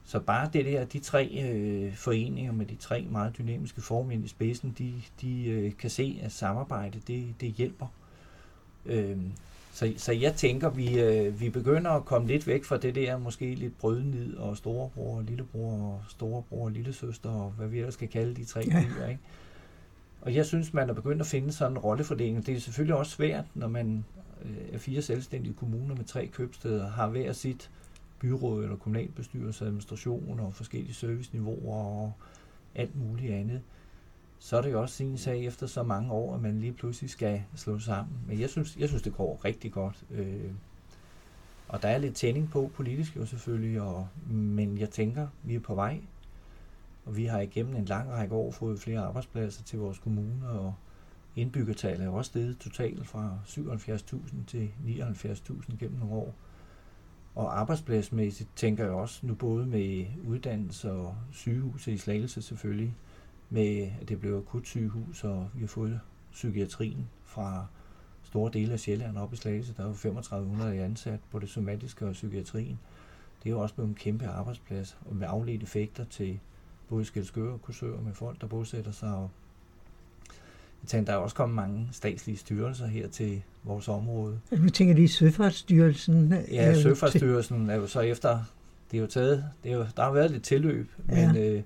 så 0.04 0.20
bare 0.20 0.50
det 0.52 0.64
der, 0.64 0.84
de 0.84 0.98
tre 0.98 1.42
øh, 1.44 1.94
foreninger 1.94 2.52
med 2.52 2.66
de 2.66 2.74
tre 2.74 3.06
meget 3.10 3.38
dynamiske 3.38 3.80
formænd 3.80 4.24
i 4.24 4.28
spidsen, 4.28 4.74
de, 4.78 4.94
de 5.20 5.44
øh, 5.44 5.72
kan 5.78 5.90
se, 5.90 6.20
at 6.22 6.32
samarbejde, 6.32 7.00
det, 7.06 7.34
det 7.40 7.52
hjælper. 7.52 7.86
Øh, 8.86 9.16
så, 9.72 9.92
så 9.96 10.12
jeg 10.12 10.34
tænker, 10.34 10.70
vi, 10.70 11.00
øh, 11.00 11.40
vi 11.40 11.50
begynder 11.50 11.90
at 11.90 12.04
komme 12.04 12.28
lidt 12.28 12.46
væk 12.46 12.64
fra 12.64 12.76
det 12.76 12.94
der, 12.94 13.18
måske 13.18 13.54
lidt 13.54 13.78
brødnid 13.78 14.36
og 14.36 14.56
storebror 14.56 15.16
og 15.16 15.24
lillebror 15.24 15.72
og 15.72 16.00
storebror 16.08 16.64
og 16.64 16.70
lillesøster 16.70 17.30
og 17.30 17.50
hvad 17.50 17.68
vi 17.68 17.78
ellers 17.78 17.94
skal 17.94 18.08
kalde 18.08 18.34
de 18.34 18.44
tre 18.44 18.60
ja. 18.70 18.84
byer, 18.84 19.08
ikke? 19.08 19.20
Og 20.20 20.34
jeg 20.34 20.46
synes, 20.46 20.74
man 20.74 20.90
er 20.90 20.94
begyndt 20.94 21.20
at 21.20 21.26
finde 21.26 21.52
sådan 21.52 21.72
en 21.72 21.78
rollefordeling. 21.78 22.46
Det 22.46 22.56
er 22.56 22.60
selvfølgelig 22.60 22.96
også 22.96 23.12
svært, 23.12 23.44
når 23.54 23.68
man 23.68 24.04
øh, 24.44 24.78
fire 24.78 25.02
selvstændige 25.02 25.54
kommuner 25.54 25.94
med 25.94 26.04
tre 26.04 26.26
købsteder, 26.26 26.88
har 26.88 27.08
hver 27.08 27.32
sit 27.32 27.70
byråd 28.18 28.62
eller 28.62 28.76
kommunalbestyrelse, 28.76 29.64
administration 29.64 30.40
og 30.40 30.54
forskellige 30.54 30.94
serviceniveauer 30.94 31.76
og 31.76 32.12
alt 32.74 32.96
muligt 32.96 33.32
andet 33.32 33.62
så 34.42 34.56
er 34.56 34.62
det 34.62 34.72
jo 34.72 34.80
også 34.80 34.94
sin 34.94 35.18
sag 35.18 35.44
efter 35.44 35.66
så 35.66 35.82
mange 35.82 36.12
år, 36.12 36.34
at 36.34 36.40
man 36.40 36.60
lige 36.60 36.72
pludselig 36.72 37.10
skal 37.10 37.42
slå 37.56 37.78
sammen. 37.78 38.16
Men 38.28 38.40
jeg 38.40 38.50
synes, 38.50 38.76
jeg 38.76 38.88
synes 38.88 39.02
det 39.02 39.14
går 39.14 39.40
rigtig 39.44 39.72
godt. 39.72 40.04
Øh, 40.10 40.50
og 41.68 41.82
der 41.82 41.88
er 41.88 41.98
lidt 41.98 42.14
tænding 42.14 42.50
på 42.50 42.70
politisk 42.74 43.16
jo 43.16 43.26
selvfølgelig, 43.26 43.80
og, 43.80 44.08
men 44.30 44.78
jeg 44.78 44.90
tænker, 44.90 45.28
vi 45.42 45.54
er 45.54 45.60
på 45.60 45.74
vej. 45.74 46.00
Og 47.06 47.16
vi 47.16 47.24
har 47.24 47.40
igennem 47.40 47.76
en 47.76 47.84
lang 47.84 48.10
række 48.10 48.34
år 48.34 48.50
fået 48.50 48.80
flere 48.80 49.00
arbejdspladser 49.00 49.62
til 49.62 49.78
vores 49.78 49.98
kommune, 49.98 50.48
og 50.48 50.74
indbyggertallet 51.36 52.06
er 52.06 52.10
også 52.10 52.28
steget 52.28 52.58
totalt 52.58 53.06
fra 53.06 53.38
77.000 53.46 54.34
til 54.46 54.70
79.000 54.86 55.76
gennem 55.76 55.98
nogle 55.98 56.14
år. 56.14 56.34
Og 57.34 57.60
arbejdspladsmæssigt 57.60 58.48
tænker 58.56 58.84
jeg 58.84 58.92
også 58.92 59.26
nu 59.26 59.34
både 59.34 59.66
med 59.66 60.06
uddannelse 60.26 60.92
og 60.92 61.16
sygehus 61.32 61.86
i 61.86 61.96
Slagelse 61.96 62.42
selvfølgelig, 62.42 62.94
med, 63.50 63.90
at 64.00 64.08
det 64.08 64.20
blev 64.20 64.36
akut 64.36 64.66
sygehus, 64.66 65.24
og 65.24 65.48
vi 65.54 65.60
har 65.60 65.68
fået 65.68 66.00
psykiatrien 66.32 67.08
fra 67.24 67.66
store 68.22 68.50
dele 68.52 68.72
af 68.72 68.80
Sjælland 68.80 69.18
op 69.18 69.32
i 69.32 69.36
Slagelse. 69.36 69.74
Der 69.76 69.82
er 69.82 69.88
jo 69.88 69.94
3500 69.94 70.80
ansat 70.80 71.20
på 71.30 71.38
det 71.38 71.48
somatiske 71.48 72.06
og 72.06 72.12
psykiatrien. 72.12 72.78
Det 73.42 73.48
er 73.48 73.54
jo 73.54 73.60
også 73.60 73.74
blevet 73.74 73.88
en 73.88 73.94
kæmpe 73.94 74.26
arbejdsplads, 74.26 74.98
og 75.06 75.16
med 75.16 75.26
afledte 75.30 75.62
effekter 75.62 76.04
til 76.04 76.40
både 76.88 77.04
Skelskør 77.04 77.52
og 77.52 77.62
Kursør 77.62 78.00
med 78.00 78.12
folk, 78.12 78.40
der 78.40 78.46
bosætter 78.46 78.90
sig. 78.92 79.14
Og 79.14 79.30
jeg 80.82 80.88
tænker, 80.88 81.12
der 81.12 81.18
er 81.18 81.22
også 81.22 81.36
kommet 81.36 81.56
mange 81.56 81.88
statslige 81.92 82.36
styrelser 82.36 82.86
her 82.86 83.08
til 83.08 83.42
vores 83.62 83.88
område. 83.88 84.40
Nu 84.50 84.68
tænker 84.68 84.94
de 84.94 85.08
Søfartsstyrelsen? 85.08 86.34
Ja, 86.52 86.74
Søfartsstyrelsen 86.82 87.70
er 87.70 87.76
jo 87.76 87.86
så 87.86 88.00
efter, 88.00 88.38
det 88.90 88.96
er 88.96 89.00
jo 89.00 89.06
taget, 89.06 89.44
det 89.62 89.72
er 89.72 89.76
jo, 89.76 89.86
der 89.96 90.02
har 90.02 90.12
været 90.12 90.30
lidt 90.30 90.42
tilløb, 90.42 90.90
ja. 91.08 91.32
men 91.32 91.36
øh, 91.36 91.62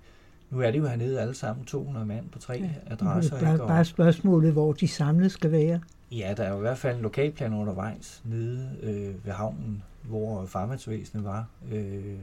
nu 0.51 0.61
er 0.61 0.71
det 0.71 0.79
jo 0.79 0.87
hernede 0.87 1.21
alle 1.21 1.35
sammen 1.35 1.65
200 1.65 2.07
mand 2.07 2.29
på 2.29 2.39
tre 2.39 2.55
ja, 2.55 2.93
adresser. 2.93 3.41
Bare, 3.41 3.53
ikke? 3.53 3.67
bare 3.67 3.85
spørgsmålet, 3.85 4.53
hvor 4.53 4.73
de 4.73 4.89
samlet 4.89 5.33
skal 5.33 5.53
være. 5.53 5.81
Ja, 6.13 6.35
der 6.37 6.45
er 6.45 6.51
jo 6.51 6.57
i 6.57 6.61
hvert 6.61 6.79
fald 6.79 6.97
en 6.97 7.03
lokalplan 7.03 7.55
undervejs 7.55 8.23
nede 8.25 8.71
øh, 8.83 9.27
ved 9.27 9.33
havnen, 9.33 9.83
hvor 10.03 10.47
farvandsvæsenet 10.47 11.25
var. 11.25 11.47
Øh, 11.73 12.15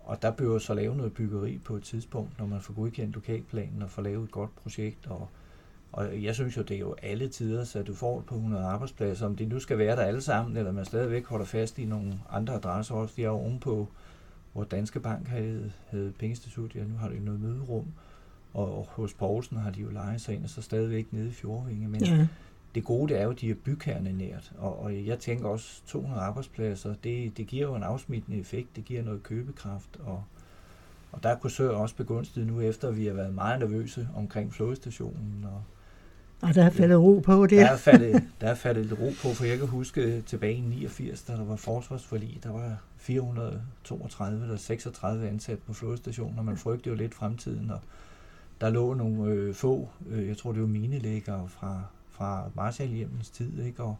og 0.00 0.22
der 0.22 0.30
bør 0.30 0.58
så 0.58 0.74
lave 0.74 0.96
noget 0.96 1.12
byggeri 1.12 1.58
på 1.64 1.76
et 1.76 1.82
tidspunkt, 1.82 2.38
når 2.38 2.46
man 2.46 2.60
får 2.60 2.74
godkendt 2.74 3.14
lokalplanen 3.14 3.82
og 3.82 3.90
får 3.90 4.02
lavet 4.02 4.24
et 4.24 4.30
godt 4.30 4.56
projekt. 4.56 5.06
Og, 5.06 5.28
og 5.92 6.22
jeg 6.22 6.34
synes 6.34 6.56
jo, 6.56 6.62
det 6.62 6.74
er 6.74 6.80
jo 6.80 6.94
alle 7.02 7.28
tider, 7.28 7.64
så 7.64 7.82
du 7.82 7.94
får 7.94 8.20
på 8.26 8.34
100 8.34 8.64
arbejdspladser. 8.64 9.26
Om 9.26 9.36
de 9.36 9.44
nu 9.44 9.60
skal 9.60 9.78
være 9.78 9.96
der 9.96 10.02
alle 10.02 10.20
sammen, 10.20 10.56
eller 10.56 10.72
man 10.72 10.84
stadigvæk 10.84 11.26
holder 11.26 11.46
fast 11.46 11.78
i 11.78 11.84
nogle 11.84 12.20
andre 12.30 12.54
adresser 12.54 12.94
også. 12.94 13.14
De 13.16 13.24
er 13.24 13.28
ovenpå 13.28 13.88
hvor 14.52 14.64
Danske 14.64 15.00
Bank 15.00 15.28
havde, 15.28 15.72
havde 15.88 16.12
pengeinstitut, 16.18 16.74
ja, 16.74 16.84
nu 16.84 16.96
har 16.96 17.08
de 17.08 17.24
noget 17.24 17.40
møderum, 17.40 17.86
og 18.54 18.86
hos 18.90 19.14
Poulsen 19.14 19.56
har 19.56 19.70
de 19.70 19.80
jo 19.80 19.90
lejet 19.90 20.20
sig 20.20 20.34
ind, 20.34 20.44
og 20.44 20.50
så 20.50 20.62
stadigvæk 20.62 21.12
nede 21.12 21.28
i 21.28 21.32
Fjordvinge, 21.32 21.88
men 21.88 22.04
ja. 22.04 22.26
det 22.74 22.84
gode 22.84 23.12
det 23.12 23.20
er 23.20 23.24
jo, 23.24 23.30
at 23.30 23.40
de 23.40 23.50
er 23.50 23.54
bykerne 23.54 24.12
nært, 24.12 24.52
og, 24.58 24.82
og 24.82 25.06
jeg 25.06 25.18
tænker 25.18 25.48
også 25.48 25.82
200 25.86 26.22
arbejdspladser, 26.22 26.94
det, 27.04 27.36
det 27.36 27.46
giver 27.46 27.66
jo 27.66 27.74
en 27.74 27.82
afsmittende 27.82 28.38
effekt, 28.38 28.76
det 28.76 28.84
giver 28.84 29.02
noget 29.02 29.22
købekraft, 29.22 29.96
og, 30.00 30.24
og 31.12 31.22
der 31.22 31.34
kunne 31.38 31.50
Sør 31.50 31.70
også 31.70 31.96
begunstiget 31.96 32.46
nu 32.46 32.60
efter, 32.60 32.90
vi 32.90 33.06
har 33.06 33.14
været 33.14 33.34
meget 33.34 33.60
nervøse 33.60 34.08
omkring 34.16 34.52
flådestationen, 34.52 35.44
og 35.44 35.62
og 36.42 36.54
der 36.54 36.64
er 36.64 36.70
faldet 36.70 36.98
ro 36.98 37.18
på 37.24 37.46
det. 37.46 37.58
Der 37.58 37.66
er 37.66 37.76
faldet, 37.76 38.22
der 38.40 38.48
er 38.48 38.54
faldet 38.54 38.86
lidt 38.86 39.00
ro 39.00 39.10
på, 39.22 39.34
for 39.34 39.44
jeg 39.44 39.58
kan 39.58 39.66
huske 39.66 40.00
øh, 40.02 40.22
tilbage 40.22 40.54
i 40.54 40.60
89, 40.60 41.22
da 41.22 41.32
der 41.32 41.44
var 41.44 41.56
forsvarsforlig, 41.56 42.40
der 42.42 42.52
var 42.52 42.76
432 42.96 44.42
eller 44.42 44.56
36 44.56 45.28
ansat 45.28 45.58
på 45.58 45.72
flådestationen, 45.72 46.38
og 46.38 46.44
man 46.44 46.56
frygtede 46.56 46.90
jo 46.90 46.94
lidt 46.94 47.14
fremtiden, 47.14 47.70
og 47.70 47.80
der 48.60 48.70
lå 48.70 48.94
nogle 48.94 49.32
øh, 49.32 49.54
få, 49.54 49.88
øh, 50.10 50.28
jeg 50.28 50.36
tror 50.36 50.52
det 50.52 50.60
var 50.60 50.68
minelæggere 50.68 51.48
fra, 51.48 51.82
fra 52.10 52.50
Marshallhjemmens 52.54 53.30
tid, 53.30 53.62
ikke? 53.62 53.82
Og, 53.82 53.96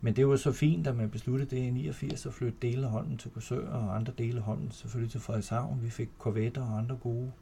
men 0.00 0.16
det 0.16 0.28
var 0.28 0.36
så 0.36 0.52
fint, 0.52 0.86
at 0.86 0.96
man 0.96 1.10
besluttede 1.10 1.56
det 1.56 1.62
i 1.62 1.70
89 1.70 2.26
at 2.26 2.34
flytte 2.34 2.58
dele 2.62 2.86
af 2.86 2.90
hånden 2.90 3.16
til 3.16 3.30
Korsør 3.30 3.68
og 3.68 3.96
andre 3.96 4.12
dele 4.18 4.36
af 4.38 4.42
hånden 4.42 4.70
selvfølgelig 4.70 5.12
til 5.12 5.20
Frederikshavn. 5.20 5.78
Vi 5.82 5.90
fik 5.90 6.08
korvetter 6.18 6.62
og 6.62 6.78
andre 6.78 6.96
gode 6.96 7.32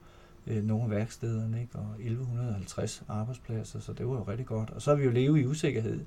øh, 0.46 0.64
nogle 0.64 0.84
af 0.84 0.90
værkstederne, 0.90 1.60
ikke? 1.60 1.76
og 1.76 1.86
1150 1.98 3.02
arbejdspladser, 3.08 3.80
så 3.80 3.92
det 3.92 4.06
var 4.06 4.12
jo 4.12 4.22
rigtig 4.22 4.46
godt. 4.46 4.70
Og 4.70 4.82
så 4.82 4.90
har 4.90 4.96
vi 4.96 5.04
jo 5.04 5.10
levet 5.10 5.40
i 5.40 5.46
usikkerhed 5.46 6.00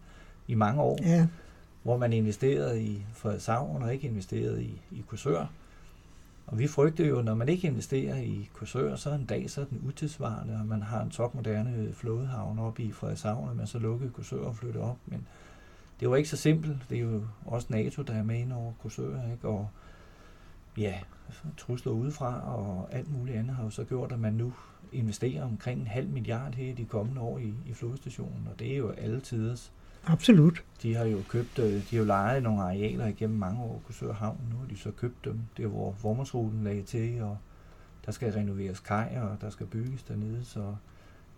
i 0.48 0.56
mange 0.56 0.82
år, 0.82 1.00
Ja, 1.02 1.28
hvor 1.84 1.98
man 1.98 2.14
investerede 2.14 2.84
i 2.84 3.06
Frederikshavn 3.14 3.84
og 3.84 3.94
ikke 3.94 4.08
investerede 4.08 4.64
i, 4.64 4.82
i 4.92 5.04
Korsør. 5.08 5.46
Og 6.48 6.60
vi 6.60 6.68
frygtede 6.68 7.08
jo, 7.08 7.22
når 7.22 7.36
man 7.36 7.50
ikke 7.50 7.68
investerer 7.68 8.18
i 8.18 8.50
Korsør, 8.54 8.96
så 8.96 9.12
en 9.12 9.26
dag 9.26 9.50
så 9.50 9.62
er 9.62 9.66
den 9.66 9.82
utidsvarende, 9.88 10.58
og 10.60 10.66
man 10.66 10.82
har 10.82 11.02
en 11.02 11.10
topmoderne 11.10 11.94
flådehavn 11.94 12.60
oppe 12.60 12.84
i 12.84 12.92
Frederikshavn, 12.92 13.50
og 13.50 13.56
man 13.56 13.68
så 13.68 13.80
lukkede 13.80 14.12
Korsør 14.12 14.42
og 14.42 14.56
flyttede 14.56 14.84
op. 14.84 14.98
Men 15.06 15.28
det 16.00 16.10
var 16.10 16.16
ikke 16.16 16.30
så 16.30 16.38
simpelt. 16.38 16.78
Det 16.90 16.98
er 16.98 17.02
jo 17.02 17.24
også 17.46 17.68
NATO, 17.70 18.02
der 18.02 18.14
er 18.14 18.24
med 18.24 18.40
ind 18.40 18.54
over 18.54 18.74
Korsør, 18.82 19.32
ikke? 19.32 19.48
Og 19.48 19.70
ja, 20.78 20.94
trusler 21.58 21.92
udefra 21.92 22.56
og 22.58 22.94
alt 22.94 23.12
muligt 23.12 23.38
andet 23.38 23.56
har 23.56 23.64
jo 23.64 23.70
så 23.70 23.84
gjort, 23.84 24.12
at 24.12 24.20
man 24.20 24.34
nu 24.34 24.54
investerer 24.92 25.44
omkring 25.44 25.82
en 25.82 25.88
halv 25.88 26.10
milliard 26.10 26.56
her 26.56 26.70
i 26.70 26.74
de 26.74 26.86
kommende 26.86 27.22
år 27.22 27.38
i, 27.38 27.54
i 27.68 27.74
flådestationen, 27.74 28.48
og 28.52 28.60
det 28.60 28.74
er 28.74 28.78
jo 28.78 28.90
alle 28.90 29.20
tiders. 29.20 29.72
absolut. 30.06 30.64
De 30.84 30.96
har 30.96 31.06
jo 31.06 31.22
købt, 31.30 31.60
øh, 31.60 31.74
de 31.74 31.82
har 31.90 31.98
jo 31.98 32.04
lejet 32.04 32.44
nogle 32.44 32.62
arealer 32.62 33.08
igennem 33.08 33.40
mange 33.40 33.62
år, 33.62 33.82
Korsør 33.86 34.14
Havn, 34.14 34.40
nu 34.52 34.58
har 34.58 34.68
de 34.68 34.78
så 34.78 34.92
købt 34.92 35.26
dem, 35.26 35.40
der 35.58 35.68
hvor 35.68 35.96
Vormersruten 36.02 36.64
lagde 36.64 36.84
til, 36.84 37.22
og 37.22 37.38
der 38.06 38.12
skal 38.12 38.34
renoveres 38.34 38.80
kaj, 38.80 39.20
og 39.22 39.42
der 39.42 39.50
skal 39.50 39.66
bygges 39.66 40.04
dernede, 40.04 40.46
så 40.46 40.76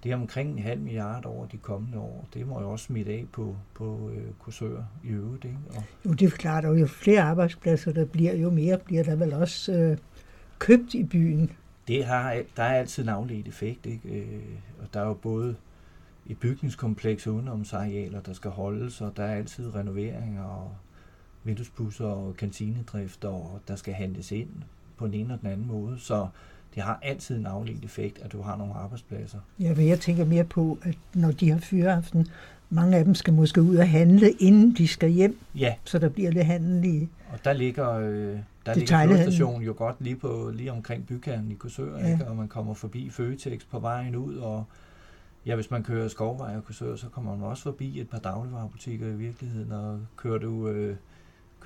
det 0.05 0.11
er 0.11 0.15
omkring 0.15 0.51
en 0.51 0.59
halv 0.59 0.81
milliard 0.81 1.25
over 1.25 1.45
de 1.45 1.57
kommende 1.57 1.97
år. 1.97 2.27
Det 2.33 2.47
må 2.47 2.61
jo 2.61 2.71
også 2.71 2.85
smitte 2.85 3.11
af 3.11 3.25
på, 3.31 3.55
på 3.73 4.09
øh, 4.15 4.23
Korsør 4.39 4.83
i 5.03 5.07
øvrigt, 5.07 5.45
ikke? 5.45 5.57
Og 5.75 5.83
Jo, 6.05 6.13
det 6.13 6.25
er 6.25 6.29
klart, 6.29 6.65
og 6.65 6.79
jo 6.79 6.87
flere 6.87 7.21
arbejdspladser 7.21 7.93
der 7.93 8.05
bliver, 8.05 8.33
jo 8.33 8.49
mere 8.49 8.77
bliver 8.77 9.03
der 9.03 9.15
vel 9.15 9.33
også 9.33 9.73
øh, 9.73 9.97
købt 10.59 10.93
i 10.93 11.03
byen. 11.03 11.51
det 11.87 12.05
har, 12.05 12.41
der 12.57 12.63
er 12.63 12.79
altid 12.79 13.03
en 13.03 13.09
afledt 13.09 13.47
effekt, 13.47 13.85
ikke? 13.85 14.09
Øh, 14.09 14.41
og 14.81 14.93
der 14.93 14.99
er 14.99 15.05
jo 15.05 15.13
både 15.13 15.55
et 16.27 16.39
bygningskompleks 16.39 17.27
og 17.27 17.33
udenomsarealer, 17.33 18.21
der 18.21 18.33
skal 18.33 18.51
holdes, 18.51 19.01
og 19.01 19.17
der 19.17 19.23
er 19.23 19.35
altid 19.35 19.75
renoveringer 19.75 20.43
og 20.43 20.71
vinduespusser 21.43 22.05
og 22.05 22.35
kantinedrift, 22.37 23.25
og 23.25 23.59
der 23.67 23.75
skal 23.75 23.93
handles 23.93 24.31
ind 24.31 24.49
på 24.97 25.05
den 25.05 25.13
ene 25.13 25.33
og 25.33 25.41
den 25.41 25.49
anden 25.49 25.67
måde. 25.67 25.99
Så 25.99 26.27
det 26.75 26.83
har 26.83 26.99
altid 27.03 27.37
en 27.37 27.45
afledt 27.45 27.83
effekt, 27.83 28.19
at 28.19 28.31
du 28.31 28.41
har 28.41 28.57
nogle 28.57 28.73
arbejdspladser. 28.73 29.39
Ja, 29.59 29.73
men 29.75 29.87
jeg 29.87 29.99
tænker 29.99 30.25
mere 30.25 30.43
på, 30.43 30.77
at 30.83 30.97
når 31.13 31.31
de 31.31 31.49
har 31.51 31.59
fyreaften, 31.59 32.27
mange 32.69 32.97
af 32.97 33.05
dem 33.05 33.15
skal 33.15 33.33
måske 33.33 33.61
ud 33.61 33.75
og 33.75 33.89
handle, 33.89 34.31
inden 34.31 34.75
de 34.77 34.87
skal 34.87 35.09
hjem, 35.09 35.39
Ja, 35.55 35.75
så 35.83 35.99
der 35.99 36.09
bliver 36.09 36.31
lidt 36.31 36.45
handel 36.45 36.85
i. 36.85 37.09
og 37.31 37.39
der 37.45 37.53
ligger, 37.53 37.91
øh, 37.91 38.37
der 38.65 38.73
ligger 38.75 39.05
flådestationen 39.05 39.61
jo 39.61 39.73
godt 39.77 39.95
lige, 39.99 40.15
på, 40.15 40.51
lige 40.53 40.71
omkring 40.71 41.07
bykernen 41.07 41.51
i 41.51 41.55
Korsør, 41.55 41.97
Ja. 41.97 42.07
ja. 42.07 42.13
ikke? 42.13 42.27
og 42.27 42.35
man 42.35 42.47
kommer 42.47 42.73
forbi 42.73 43.09
Føtex 43.09 43.61
på 43.71 43.79
vejen 43.79 44.15
ud, 44.15 44.35
og 44.35 44.63
ja, 45.45 45.55
hvis 45.55 45.71
man 45.71 45.83
kører 45.83 46.07
Skovvej 46.07 46.55
og 46.57 46.65
Korsør, 46.65 46.95
så 46.95 47.07
kommer 47.09 47.35
man 47.35 47.47
også 47.47 47.63
forbi 47.63 47.99
et 47.99 48.09
par 48.09 48.17
dagligvarerbutikker 48.19 49.07
i 49.07 49.15
virkeligheden, 49.15 49.71
og 49.71 49.99
kører 50.17 50.37
du, 50.37 50.67
øh, 50.67 50.95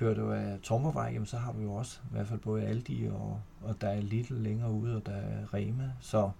kører 0.00 0.14
du 0.14 0.32
af 0.32 0.58
Tormervej, 0.62 1.10
jamen, 1.12 1.26
så 1.26 1.36
har 1.36 1.52
du 1.52 1.60
jo 1.60 1.72
også 1.72 1.98
i 2.04 2.12
hvert 2.12 2.26
fald 2.26 2.38
både 2.38 2.62
Aldi, 2.62 3.08
og, 3.12 3.40
og 3.62 3.80
der 3.80 3.88
er 3.88 4.00
Lidl 4.00 4.34
længere 4.34 4.70
ude, 4.72 4.96
og 4.96 5.06
der 5.06 5.12
er 5.12 5.54
Rema, 5.54 5.90
så 6.00 6.30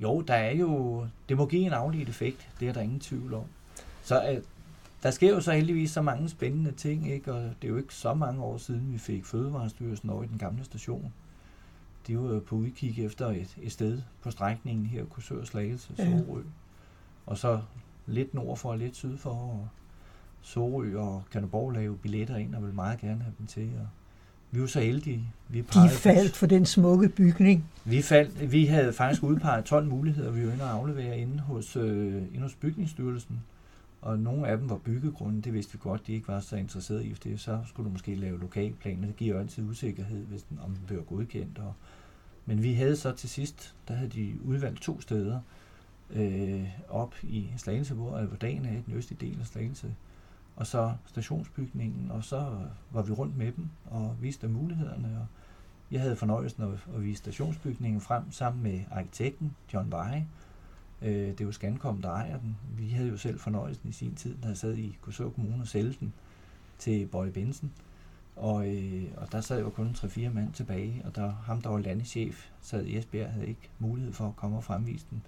jo, 0.00 0.20
der 0.20 0.34
er 0.34 0.54
jo, 0.54 1.06
det 1.28 1.36
må 1.36 1.46
give 1.46 1.66
en 1.66 1.72
afledt 1.72 2.08
effekt, 2.08 2.48
det 2.60 2.68
er 2.68 2.72
der 2.72 2.80
ingen 2.80 3.00
tvivl 3.00 3.34
om. 3.34 3.44
Så 4.02 4.30
øh, 4.30 4.42
der 5.02 5.10
sker 5.10 5.30
jo 5.30 5.40
så 5.40 5.52
heldigvis 5.52 5.90
så 5.90 6.02
mange 6.02 6.28
spændende 6.28 6.72
ting, 6.72 7.10
ikke? 7.10 7.32
og 7.32 7.42
det 7.62 7.68
er 7.68 7.72
jo 7.72 7.76
ikke 7.76 7.94
så 7.94 8.14
mange 8.14 8.42
år 8.42 8.56
siden, 8.56 8.92
vi 8.92 8.98
fik 8.98 9.24
Fødevarestyrelsen 9.24 10.10
over 10.10 10.22
i 10.22 10.26
den 10.26 10.38
gamle 10.38 10.64
station. 10.64 11.12
De 12.06 12.18
var 12.18 12.28
jo 12.34 12.40
på 12.46 12.56
udkig 12.56 13.04
efter 13.04 13.26
et, 13.26 13.56
et 13.62 13.72
sted 13.72 14.02
på 14.22 14.30
strækningen 14.30 14.86
her, 14.86 15.04
Korsør 15.04 15.44
Slagelse, 15.44 15.94
Ja. 15.98 16.18
Sorø. 16.18 16.42
Og 17.26 17.38
så 17.38 17.60
lidt 18.06 18.34
nord 18.34 18.56
for 18.56 18.70
og 18.70 18.78
lidt 18.78 18.96
syd 18.96 19.16
for, 19.16 19.30
og 19.30 19.68
Sorø 20.42 20.98
og 20.98 21.22
Kanderborg 21.32 21.70
lave 21.70 21.96
billetter 21.96 22.36
ind, 22.36 22.54
og 22.54 22.62
vil 22.62 22.74
meget 22.74 23.00
gerne 23.00 23.22
have 23.22 23.34
dem 23.38 23.46
til. 23.46 23.70
Og 23.80 23.86
vi 24.50 24.60
var 24.60 24.66
så 24.66 24.80
heldige. 24.80 25.32
Vi 25.48 25.60
De 25.60 25.88
faldt 25.88 26.36
for 26.36 26.46
den 26.46 26.66
smukke 26.66 27.08
bygning. 27.08 27.64
vi, 27.84 28.02
faldt, 28.02 28.52
vi 28.52 28.66
havde 28.66 28.92
faktisk 28.92 29.22
udpeget 29.22 29.64
12 29.64 29.86
muligheder, 29.88 30.30
vi 30.30 30.46
var 30.46 30.52
inde 30.52 30.64
og 30.64 30.70
aflevere 30.70 31.18
inde 31.18 31.38
hos, 31.40 31.76
øh, 31.76 32.14
inde 32.16 32.42
hos 32.42 32.54
Bygningsstyrelsen. 32.54 33.40
Og 34.02 34.18
nogle 34.18 34.48
af 34.48 34.58
dem 34.58 34.70
var 34.70 34.76
byggegrunde, 34.76 35.42
det 35.42 35.52
vidste 35.52 35.72
vi 35.72 35.78
godt, 35.82 36.06
de 36.06 36.12
ikke 36.12 36.28
var 36.28 36.40
så 36.40 36.56
interesserede 36.56 37.06
i, 37.06 37.14
for 37.14 37.22
det, 37.22 37.40
så 37.40 37.58
skulle 37.66 37.88
du 37.88 37.92
måske 37.92 38.14
lave 38.14 38.40
lokalplaner. 38.40 39.06
Det 39.06 39.16
giver 39.16 39.34
jo 39.34 39.40
altid 39.40 39.64
usikkerhed, 39.64 40.24
hvis 40.24 40.42
den, 40.42 40.58
om 40.64 40.70
den 40.70 40.82
bliver 40.86 41.02
godkendt. 41.02 41.58
Og, 41.58 41.74
men 42.46 42.62
vi 42.62 42.72
havde 42.72 42.96
så 42.96 43.12
til 43.12 43.28
sidst, 43.28 43.74
der 43.88 43.94
havde 43.94 44.10
de 44.10 44.32
udvalgt 44.44 44.80
to 44.80 45.00
steder 45.00 45.40
øh, 46.14 46.68
op 46.88 47.14
i 47.22 47.46
Slagelse, 47.56 47.94
hvor 47.94 48.28
dagen 48.40 48.64
er 48.64 48.72
i 48.72 48.82
den 48.86 48.94
østlige 48.94 49.26
del 49.26 49.40
af 49.40 49.46
Slagelse, 49.46 49.94
og 50.56 50.66
så 50.66 50.92
stationsbygningen, 51.06 52.10
og 52.10 52.24
så 52.24 52.58
var 52.90 53.02
vi 53.02 53.12
rundt 53.12 53.36
med 53.36 53.52
dem 53.52 53.68
og 53.90 54.16
viste 54.20 54.46
dem 54.46 54.54
mulighederne, 54.54 55.18
og 55.20 55.26
jeg 55.90 56.00
havde 56.00 56.16
fornøjelsen 56.16 56.62
at, 56.62 56.94
at 56.96 57.02
vise 57.02 57.18
stationsbygningen 57.18 58.00
frem 58.00 58.32
sammen 58.32 58.62
med 58.62 58.80
arkitekten 58.90 59.56
John 59.72 59.90
Veje. 59.90 60.26
Øh, 61.02 61.28
Det 61.28 61.40
er 61.40 61.44
jo 61.44 61.52
Scancom, 61.52 62.02
der 62.02 62.10
ejer 62.10 62.38
den. 62.38 62.56
Vi 62.76 62.88
havde 62.88 63.08
jo 63.08 63.16
selv 63.16 63.40
fornøjelsen 63.40 63.88
i 63.88 63.92
sin 63.92 64.14
tid, 64.14 64.36
da 64.42 64.48
jeg 64.48 64.56
sad 64.56 64.76
i 64.76 64.96
Korsør 65.00 65.28
Kommune 65.28 65.62
og 65.62 65.68
sælge 65.68 65.96
den 66.00 66.12
til 66.78 67.06
Bøje 67.06 67.30
Bensen. 67.30 67.72
Og, 68.36 68.68
øh, 68.74 69.04
og 69.16 69.32
der 69.32 69.40
sad 69.40 69.60
jo 69.60 69.70
kun 69.70 69.88
3-4 69.98 70.28
mand 70.28 70.52
tilbage, 70.52 71.02
og 71.04 71.16
der, 71.16 71.32
ham, 71.32 71.62
der 71.62 71.70
var 71.70 71.78
landeschef, 71.78 72.50
sad 72.60 72.84
i 72.84 72.96
Esbjerg, 72.96 73.32
havde 73.32 73.46
ikke 73.46 73.68
mulighed 73.78 74.12
for 74.12 74.28
at 74.28 74.36
komme 74.36 74.56
og 74.56 74.64
fremvise 74.64 75.06
den. 75.10 75.22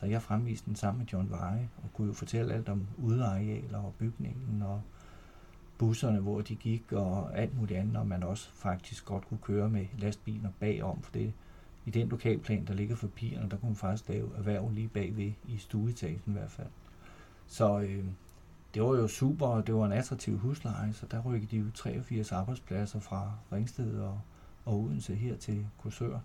Så 0.00 0.06
jeg 0.06 0.22
fremviste 0.22 0.66
den 0.66 0.76
sammen 0.76 0.98
med 0.98 1.06
John 1.06 1.30
Veje, 1.30 1.68
og 1.76 1.92
kunne 1.94 2.06
jo 2.06 2.12
fortælle 2.12 2.54
alt 2.54 2.68
om 2.68 2.86
udearealer 2.98 3.78
og 3.78 3.94
bygningen, 3.98 4.62
og 4.62 4.82
busserne, 5.78 6.20
hvor 6.20 6.40
de 6.40 6.54
gik, 6.54 6.92
og 6.92 7.38
alt 7.38 7.58
muligt 7.58 7.80
andet, 7.80 7.96
og 7.96 8.06
man 8.06 8.22
også 8.22 8.50
faktisk 8.52 9.04
godt 9.04 9.28
kunne 9.28 9.38
køre 9.42 9.68
med 9.68 9.86
lastbiler 9.98 10.50
bagom, 10.60 11.02
for 11.02 11.12
det 11.12 11.32
i 11.86 11.90
den 11.90 12.08
lokalplan, 12.08 12.66
der 12.66 12.74
ligger 12.74 12.96
for 12.96 13.06
pigerne, 13.06 13.50
der 13.50 13.56
kunne 13.56 13.68
man 13.68 13.76
faktisk 13.76 14.08
lave 14.08 14.30
erhverv 14.36 14.70
lige 14.70 14.88
bagved, 14.88 15.32
i 15.48 15.56
stueetagen 15.58 16.22
i 16.26 16.32
hvert 16.32 16.50
fald. 16.50 16.68
Så 17.46 17.80
øh, 17.80 18.04
det 18.74 18.82
var 18.82 18.88
jo 18.88 19.08
super, 19.08 19.46
og 19.46 19.66
det 19.66 19.74
var 19.74 19.86
en 19.86 19.92
attraktiv 19.92 20.38
husleje, 20.38 20.92
så 20.92 21.06
der 21.06 21.20
rykkede 21.20 21.50
de 21.50 21.56
jo 21.56 21.70
83 21.74 22.32
arbejdspladser 22.32 23.00
fra 23.00 23.32
Ringsted 23.52 24.00
og, 24.00 24.20
og 24.64 24.80
Odense 24.80 25.14
her 25.14 25.36
til 25.36 25.66
Korsør. 25.78 26.18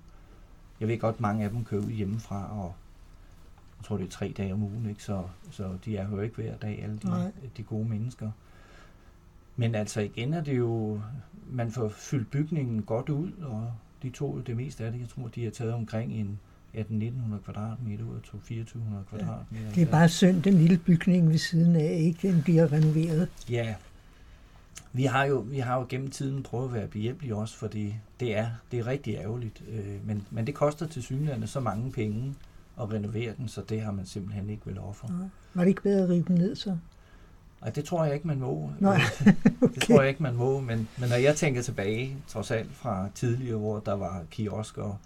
Jeg 0.80 0.88
ved 0.88 1.00
godt, 1.00 1.20
mange 1.20 1.44
af 1.44 1.50
dem 1.50 1.66
kører 1.66 1.82
ud 1.82 1.92
hjemmefra, 1.92 2.60
og 2.60 2.74
jeg 3.84 3.88
tror, 3.88 3.98
det 3.98 4.06
er 4.06 4.10
tre 4.10 4.34
dage 4.38 4.54
om 4.54 4.64
ugen, 4.64 4.90
ikke? 4.90 5.04
Så, 5.04 5.24
så 5.52 5.70
de 5.86 5.98
er 5.98 6.10
jo 6.10 6.22
ikke 6.22 6.36
hver 6.36 6.56
dag, 6.56 6.84
alle 6.84 7.00
Nej. 7.04 7.24
de, 7.24 7.32
de 7.58 7.64
gode 7.64 7.90
mennesker. 7.90 8.32
Men 9.56 9.76
altså 9.76 10.02
igen 10.02 10.34
er 10.34 10.42
det 10.42 10.58
jo, 10.58 11.02
man 11.52 11.72
får 11.72 11.90
fyldt 11.90 12.32
bygningen 12.32 12.82
godt 12.82 13.10
ud, 13.10 13.32
og 13.42 13.74
de 14.04 14.10
tog 14.10 14.36
jo 14.38 14.42
det 14.42 14.58
meste 14.58 14.86
af 14.86 14.92
det. 14.92 15.00
Jeg 15.00 15.10
tror, 15.10 15.28
de 15.28 15.44
har 15.44 15.52
taget 15.52 15.74
omkring 15.74 16.14
en 16.14 16.40
1800-1900 16.76 17.44
kvadratmeter 17.46 18.06
ud 18.06 18.16
af 18.16 18.22
2400 18.22 19.04
kvadratmeter. 19.10 19.72
Det 19.76 19.84
er 19.84 19.92
bare 19.92 20.10
synd, 20.10 20.44
den 20.44 20.54
lille 20.54 20.78
bygning 20.78 21.30
ved 21.30 21.38
siden 21.38 21.76
af, 21.76 21.98
ikke 22.00 22.32
den 22.32 22.42
bliver 22.44 22.72
renoveret. 22.72 23.30
Ja, 23.50 23.76
vi 24.94 25.04
har 25.04 25.26
jo, 25.26 25.38
vi 25.38 25.60
har 25.60 25.80
jo 25.80 25.86
gennem 25.90 26.12
tiden 26.12 26.44
prøvet 26.44 26.68
at 26.68 26.74
være 26.74 26.88
behjælpelige 26.88 27.36
også, 27.36 27.58
for 27.58 27.68
det, 27.68 27.94
det, 28.20 28.38
er, 28.38 28.50
det 28.72 28.80
er 28.80 28.88
rigtig 28.88 29.16
ærgerligt. 29.16 29.64
Øh, 29.70 30.08
men, 30.08 30.28
men 30.32 30.48
det 30.48 30.56
koster 30.56 30.88
til 30.88 31.04
synligheden 31.04 31.48
så 31.48 31.60
mange 31.60 31.92
penge 31.92 32.36
at 32.82 32.94
renovere 32.94 33.34
den, 33.38 33.48
så 33.48 33.62
det 33.70 33.82
har 33.82 33.92
man 33.92 34.06
simpelthen 34.06 34.50
ikke 34.50 34.66
vil 34.66 34.80
ofre. 34.80 35.12
Nej. 35.12 35.28
Var 35.54 35.64
det 35.64 35.70
ikke 35.70 35.82
bedre 35.82 36.04
at 36.04 36.10
rive 36.10 36.24
den 36.28 36.36
ned 36.36 36.56
så? 36.56 36.78
Og 37.62 37.76
det 37.76 37.86
tror 37.86 38.06
jeg 38.06 38.14
ikke, 38.14 38.28
man 38.28 38.40
må. 38.40 38.72
Nej, 38.80 39.02
Det 39.76 39.84
tror 39.84 40.02
jeg 40.02 40.10
ikke, 40.10 40.24
man 40.24 40.36
må, 40.36 40.60
men, 40.60 40.88
men 40.98 41.10
når 41.10 41.16
jeg 41.16 41.36
tænker 41.36 41.62
tilbage, 41.62 42.18
trods 42.28 42.52
alt 42.52 42.72
fra 42.74 43.10
tidligere, 43.16 43.58
hvor 43.58 43.80
der 43.80 43.94
var 43.94 44.24
kiosk, 44.32 44.78
og 44.78 44.98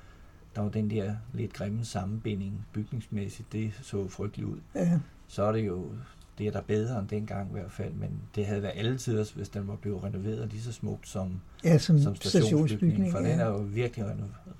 der 0.55 0.61
var 0.61 0.69
den 0.69 0.89
der 0.89 1.15
lidt 1.33 1.53
grimme 1.53 1.85
sammenbinding 1.85 2.65
bygningsmæssigt, 2.73 3.51
det 3.51 3.73
så 3.81 4.07
frygteligt 4.07 4.49
ud, 4.49 4.57
Ja, 4.75 4.99
så 5.27 5.43
er 5.43 5.51
det 5.51 5.67
jo, 5.67 5.91
det 6.37 6.47
er 6.47 6.51
der 6.51 6.61
bedre 6.61 6.99
end 6.99 7.07
dengang 7.07 7.49
i 7.49 7.53
hvert 7.53 7.71
fald, 7.71 7.93
men 7.93 8.09
det 8.35 8.45
havde 8.45 8.61
været 8.61 8.73
alle 8.75 8.97
tider, 8.97 9.25
hvis 9.35 9.49
den 9.49 9.67
var 9.67 9.75
blevet 9.75 10.03
renoveret 10.03 10.49
lige 10.49 10.61
så 10.61 10.71
smukt 10.71 11.07
som, 11.07 11.41
ja, 11.63 11.77
som, 11.77 11.99
som 11.99 12.15
stationsbygning. 12.15 13.11
For 13.11 13.19
ja. 13.19 13.31
den 13.31 13.39
er 13.39 13.45
jo 13.45 13.57
virkelig 13.57 14.05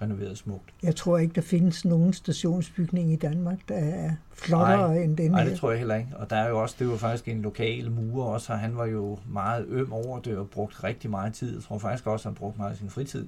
renoveret 0.01 0.37
smukt. 0.37 0.73
Jeg 0.83 0.95
tror 0.95 1.17
ikke, 1.17 1.33
der 1.33 1.41
findes 1.41 1.85
nogen 1.85 2.13
stationsbygning 2.13 3.13
i 3.13 3.15
Danmark, 3.15 3.59
der 3.67 3.75
er 3.75 4.11
flottere 4.33 4.93
nej, 4.93 5.03
end 5.03 5.17
den 5.17 5.31
Nej, 5.31 5.43
det 5.43 5.59
tror 5.59 5.69
jeg 5.69 5.79
heller 5.79 5.95
ikke. 5.95 6.09
Og 6.15 6.29
der 6.29 6.35
er 6.35 6.49
jo 6.49 6.61
også, 6.61 6.75
det 6.79 6.87
var 6.87 6.97
faktisk 6.97 7.27
en 7.27 7.41
lokal 7.41 7.91
murer 7.91 8.25
også, 8.25 8.53
og 8.53 8.59
han 8.59 8.77
var 8.77 8.85
jo 8.85 9.19
meget 9.27 9.65
øm 9.69 9.93
over 9.93 10.19
det 10.19 10.37
og 10.37 10.49
brugt 10.49 10.83
rigtig 10.83 11.09
meget 11.09 11.33
tid. 11.33 11.53
Jeg 11.53 11.63
tror 11.63 11.77
faktisk 11.77 12.07
også, 12.07 12.29
han 12.29 12.35
brugte 12.35 12.57
meget 12.57 12.71
af 12.71 12.77
sin 12.77 12.89
fritid 12.89 13.27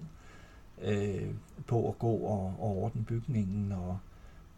øh, 0.84 1.27
på 1.68 1.88
at 1.89 2.00
gå 2.00 2.12
og, 2.12 2.53
og 2.60 2.77
ordne 2.77 3.03
bygningen, 3.03 3.72
og, 3.72 3.98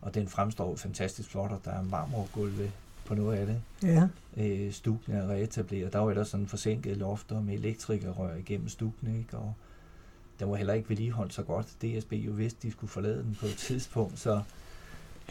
og 0.01 0.15
den 0.15 0.27
fremstår 0.27 0.75
fantastisk 0.75 1.29
flot, 1.29 1.51
og 1.51 1.59
der 1.65 1.71
er 1.71 1.83
marmorgulve 1.83 2.71
på 3.05 3.15
noget 3.15 3.37
af 3.37 3.45
det. 3.45 3.61
Ja. 3.83 4.07
Øh, 4.37 4.71
stukken 4.71 5.13
er 5.13 5.29
reetableret. 5.29 5.93
Der 5.93 5.99
var 5.99 6.09
ellers 6.09 6.27
sådan 6.27 6.47
forsinket 6.47 6.97
lofter 6.97 7.41
med 7.41 7.53
elektrikerrør 7.53 8.35
igennem 8.35 8.69
stukken, 8.69 9.19
ikke? 9.19 9.37
og 9.37 9.53
den 10.39 10.49
var 10.49 10.55
heller 10.55 10.73
ikke 10.73 10.89
vedligeholdt 10.89 11.33
så 11.33 11.43
godt. 11.43 11.67
DSB 11.81 12.13
jo 12.13 12.31
vidste, 12.31 12.67
de 12.67 12.71
skulle 12.71 12.91
forlade 12.91 13.23
den 13.23 13.37
på 13.39 13.45
et 13.45 13.57
tidspunkt, 13.57 14.19
så 14.19 14.41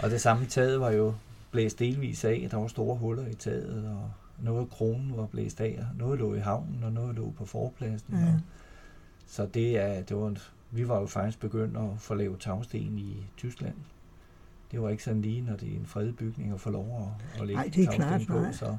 og 0.02 0.10
det 0.10 0.20
samme 0.20 0.46
taget 0.46 0.80
var 0.80 0.90
jo 0.90 1.14
blæst 1.50 1.78
delvis 1.78 2.24
af. 2.24 2.48
Der 2.50 2.56
var 2.56 2.68
store 2.68 2.96
huller 2.96 3.26
i 3.26 3.34
taget, 3.34 3.88
og 3.88 4.10
noget 4.44 4.60
af 4.60 4.70
kronen 4.70 5.16
var 5.16 5.26
blæst 5.26 5.60
af. 5.60 5.84
Noget 5.98 6.18
lå 6.18 6.34
i 6.34 6.38
havnen, 6.38 6.84
og 6.84 6.92
noget 6.92 7.14
lå 7.14 7.30
på 7.30 7.44
forpladsen. 7.44 8.14
Ja. 8.14 8.26
Og, 8.26 8.40
så 9.26 9.46
det 9.46 9.78
er, 9.78 10.02
det 10.02 10.16
var 10.16 10.28
en, 10.28 10.38
vi 10.70 10.88
var 10.88 11.00
jo 11.00 11.06
faktisk 11.06 11.40
begyndt 11.40 11.76
at 11.76 11.88
få 11.98 12.14
lavet 12.14 12.40
tagsten 12.40 12.98
i 12.98 13.16
Tyskland 13.36 13.74
det 14.72 14.82
var 14.82 14.88
ikke 14.88 15.04
sådan 15.04 15.22
lige, 15.22 15.42
når 15.42 15.56
det 15.56 15.72
er 15.72 15.76
en 15.76 15.86
fredet 15.86 16.16
bygning 16.16 16.52
at 16.52 16.60
få 16.60 16.70
lov 16.70 17.14
at, 17.34 17.40
at 17.40 17.46
lægge 17.46 17.62
Nej, 17.62 17.70
det 17.74 17.84
er 17.84 17.92
klart, 17.92 18.20
på. 18.28 18.40
Nej. 18.40 18.52
Så. 18.52 18.76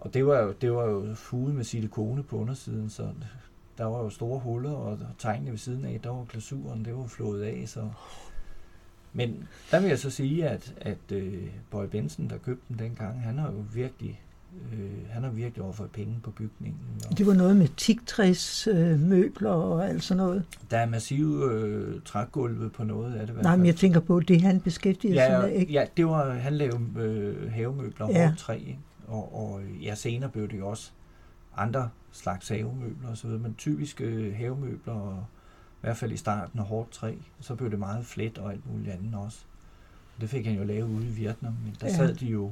Og 0.00 0.14
det 0.14 0.26
var, 0.26 0.38
jo, 0.38 0.52
det 0.60 0.72
var 0.72 0.84
jo 0.84 1.14
fuget 1.14 1.54
med 1.54 1.64
silikone 1.64 2.22
på 2.22 2.36
undersiden, 2.36 2.90
så 2.90 3.08
der 3.78 3.84
var 3.84 3.98
jo 3.98 4.10
store 4.10 4.38
huller, 4.38 4.70
og 4.70 4.98
tegnene 5.18 5.50
ved 5.50 5.58
siden 5.58 5.84
af, 5.84 6.00
der 6.02 6.10
var 6.10 6.24
glasuren, 6.24 6.84
det 6.84 6.96
var 6.96 7.06
flået 7.06 7.42
af, 7.42 7.68
så... 7.68 7.88
Men 9.12 9.48
der 9.70 9.80
vil 9.80 9.88
jeg 9.88 9.98
så 9.98 10.10
sige, 10.10 10.48
at, 10.48 10.74
at 10.80 11.12
uh, 11.12 11.48
Bøje 11.70 11.88
Benson, 11.88 12.30
der 12.30 12.38
købte 12.38 12.64
den 12.68 12.78
dengang, 12.78 13.22
han 13.22 13.38
har 13.38 13.52
jo 13.52 13.64
virkelig 13.72 14.22
Øh, 14.72 15.10
han 15.10 15.22
har 15.22 15.30
virkelig 15.30 15.64
overført 15.64 15.90
penge 15.90 16.20
på 16.22 16.30
bygningen. 16.30 16.80
Og 17.10 17.18
det 17.18 17.26
var 17.26 17.34
noget 17.34 17.56
med 17.56 17.68
tigtræs 17.76 18.66
øh, 18.66 19.00
møbler 19.00 19.50
og 19.50 19.88
alt 19.88 20.04
sådan 20.04 20.16
noget? 20.16 20.44
Der 20.70 20.78
er 20.78 20.86
massive 20.86 21.52
øh, 21.52 22.00
trægulve 22.04 22.70
på 22.70 22.84
noget 22.84 23.14
af 23.14 23.26
det. 23.26 23.42
Nej, 23.42 23.56
men 23.56 23.66
jeg 23.66 23.76
tænker 23.76 24.00
på 24.00 24.20
det, 24.20 24.42
han 24.42 24.60
beskæftigede 24.60 25.22
ja, 25.22 25.28
sig 25.30 25.40
med, 25.40 25.50
ikke? 25.50 25.72
Ja, 25.72 25.84
det 25.96 26.06
var, 26.06 26.32
han 26.32 26.54
lavede 26.54 26.80
øh, 26.96 27.52
havemøbler 27.52 28.06
og 28.06 28.12
ja. 28.12 28.32
træ, 28.38 28.56
ikke? 28.56 28.78
Og, 29.08 29.50
og 29.50 29.60
ja, 29.82 29.94
senere 29.94 30.30
blev 30.30 30.48
det 30.48 30.58
jo 30.58 30.68
også 30.68 30.90
andre 31.56 31.88
slags 32.12 32.48
havemøbler 32.48 33.08
og 33.10 33.16
så 33.16 33.26
videre, 33.26 33.42
men 33.42 33.54
typiske 33.54 34.04
øh, 34.04 34.36
havemøbler, 34.36 34.94
og, 34.94 35.24
i 35.72 35.84
hvert 35.84 35.96
fald 35.96 36.12
i 36.12 36.16
starten 36.16 36.58
af 36.58 36.64
hårdt 36.64 36.90
træ, 36.90 37.14
så 37.40 37.54
blev 37.54 37.70
det 37.70 37.78
meget 37.78 38.06
flet 38.06 38.38
og 38.38 38.52
alt 38.52 38.72
muligt 38.72 38.90
andet 38.90 39.14
også. 39.14 39.38
Det 40.20 40.30
fik 40.30 40.46
han 40.46 40.54
jo 40.54 40.64
lavet 40.64 40.88
ude 40.88 41.06
i 41.06 41.10
Vietnam, 41.10 41.52
men 41.64 41.76
der 41.80 41.86
ja. 41.86 41.96
sad 41.96 42.14
de 42.14 42.26
jo 42.26 42.50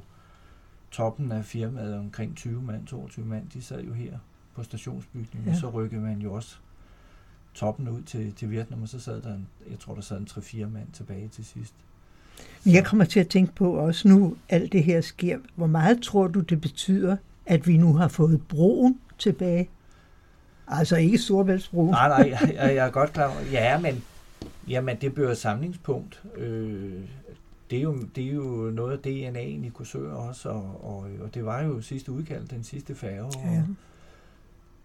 toppen 0.91 1.33
af 1.33 1.45
firmaet 1.45 1.99
omkring 1.99 2.37
20 2.37 2.63
mand, 2.63 2.87
22 2.87 3.27
mand, 3.27 3.51
de 3.55 3.63
sad 3.63 3.83
jo 3.83 3.93
her 3.93 4.19
på 4.55 4.63
stationsbygningen, 4.63 5.53
ja. 5.53 5.59
så 5.59 5.71
rykkede 5.71 6.01
man 6.01 6.19
jo 6.19 6.33
også 6.33 6.57
toppen 7.55 7.89
ud 7.89 8.03
til, 8.03 8.33
til 8.33 8.51
Vietnam, 8.51 8.83
og 8.83 8.89
så 8.89 9.01
sad 9.01 9.23
der, 9.23 9.35
en, 9.35 9.49
jeg 9.71 9.79
tror, 9.79 9.95
der 9.95 10.03
sad 10.03 10.19
en 10.19 10.29
3-4 10.31 10.67
mand 10.67 10.87
tilbage 10.93 11.29
til 11.29 11.45
sidst. 11.45 11.75
Men 12.65 12.75
jeg 12.75 12.85
kommer 12.85 13.05
til 13.05 13.21
at 13.21 13.29
tænke 13.29 13.55
på 13.55 13.73
også 13.73 14.09
nu, 14.09 14.37
alt 14.49 14.73
det 14.73 14.85
her 14.85 15.01
sker. 15.01 15.39
Hvor 15.55 15.67
meget 15.67 16.03
tror 16.03 16.27
du, 16.27 16.41
det 16.41 16.61
betyder, 16.61 17.17
at 17.47 17.67
vi 17.67 17.77
nu 17.77 17.95
har 17.95 18.09
fået 18.09 18.43
broen 18.49 19.01
tilbage? 19.19 19.69
Altså 20.69 20.97
ikke 20.97 21.19
Storbæltsbroen. 21.19 21.91
Nej, 21.91 22.09
nej, 22.09 22.31
jeg, 22.41 22.57
jeg 22.59 22.87
er 22.87 22.91
godt 22.91 23.13
klar 23.13 23.27
over. 23.27 23.41
Ja, 23.53 23.79
men 23.79 24.05
jamen, 24.69 24.97
det 25.01 25.15
bliver 25.15 25.31
et 25.31 25.39
samlingspunkt. 25.39 26.23
Øh, 26.37 27.01
det 27.71 27.79
er, 27.79 27.83
jo, 27.83 27.99
det 28.17 28.25
er 28.25 28.33
jo 28.33 28.71
noget 28.75 28.93
af 28.93 29.11
DNA'en 29.11 29.67
i 29.67 29.71
Korsør 29.75 30.13
også, 30.13 30.49
og, 30.49 30.85
og, 30.85 31.07
og 31.21 31.35
det 31.35 31.45
var 31.45 31.63
jo 31.63 31.81
sidste 31.81 32.13
udkald, 32.13 32.49
den 32.49 32.65
sidste 32.65 32.95
færge. 32.95 33.33
Ja. 33.45 33.59
Og, 33.59 33.67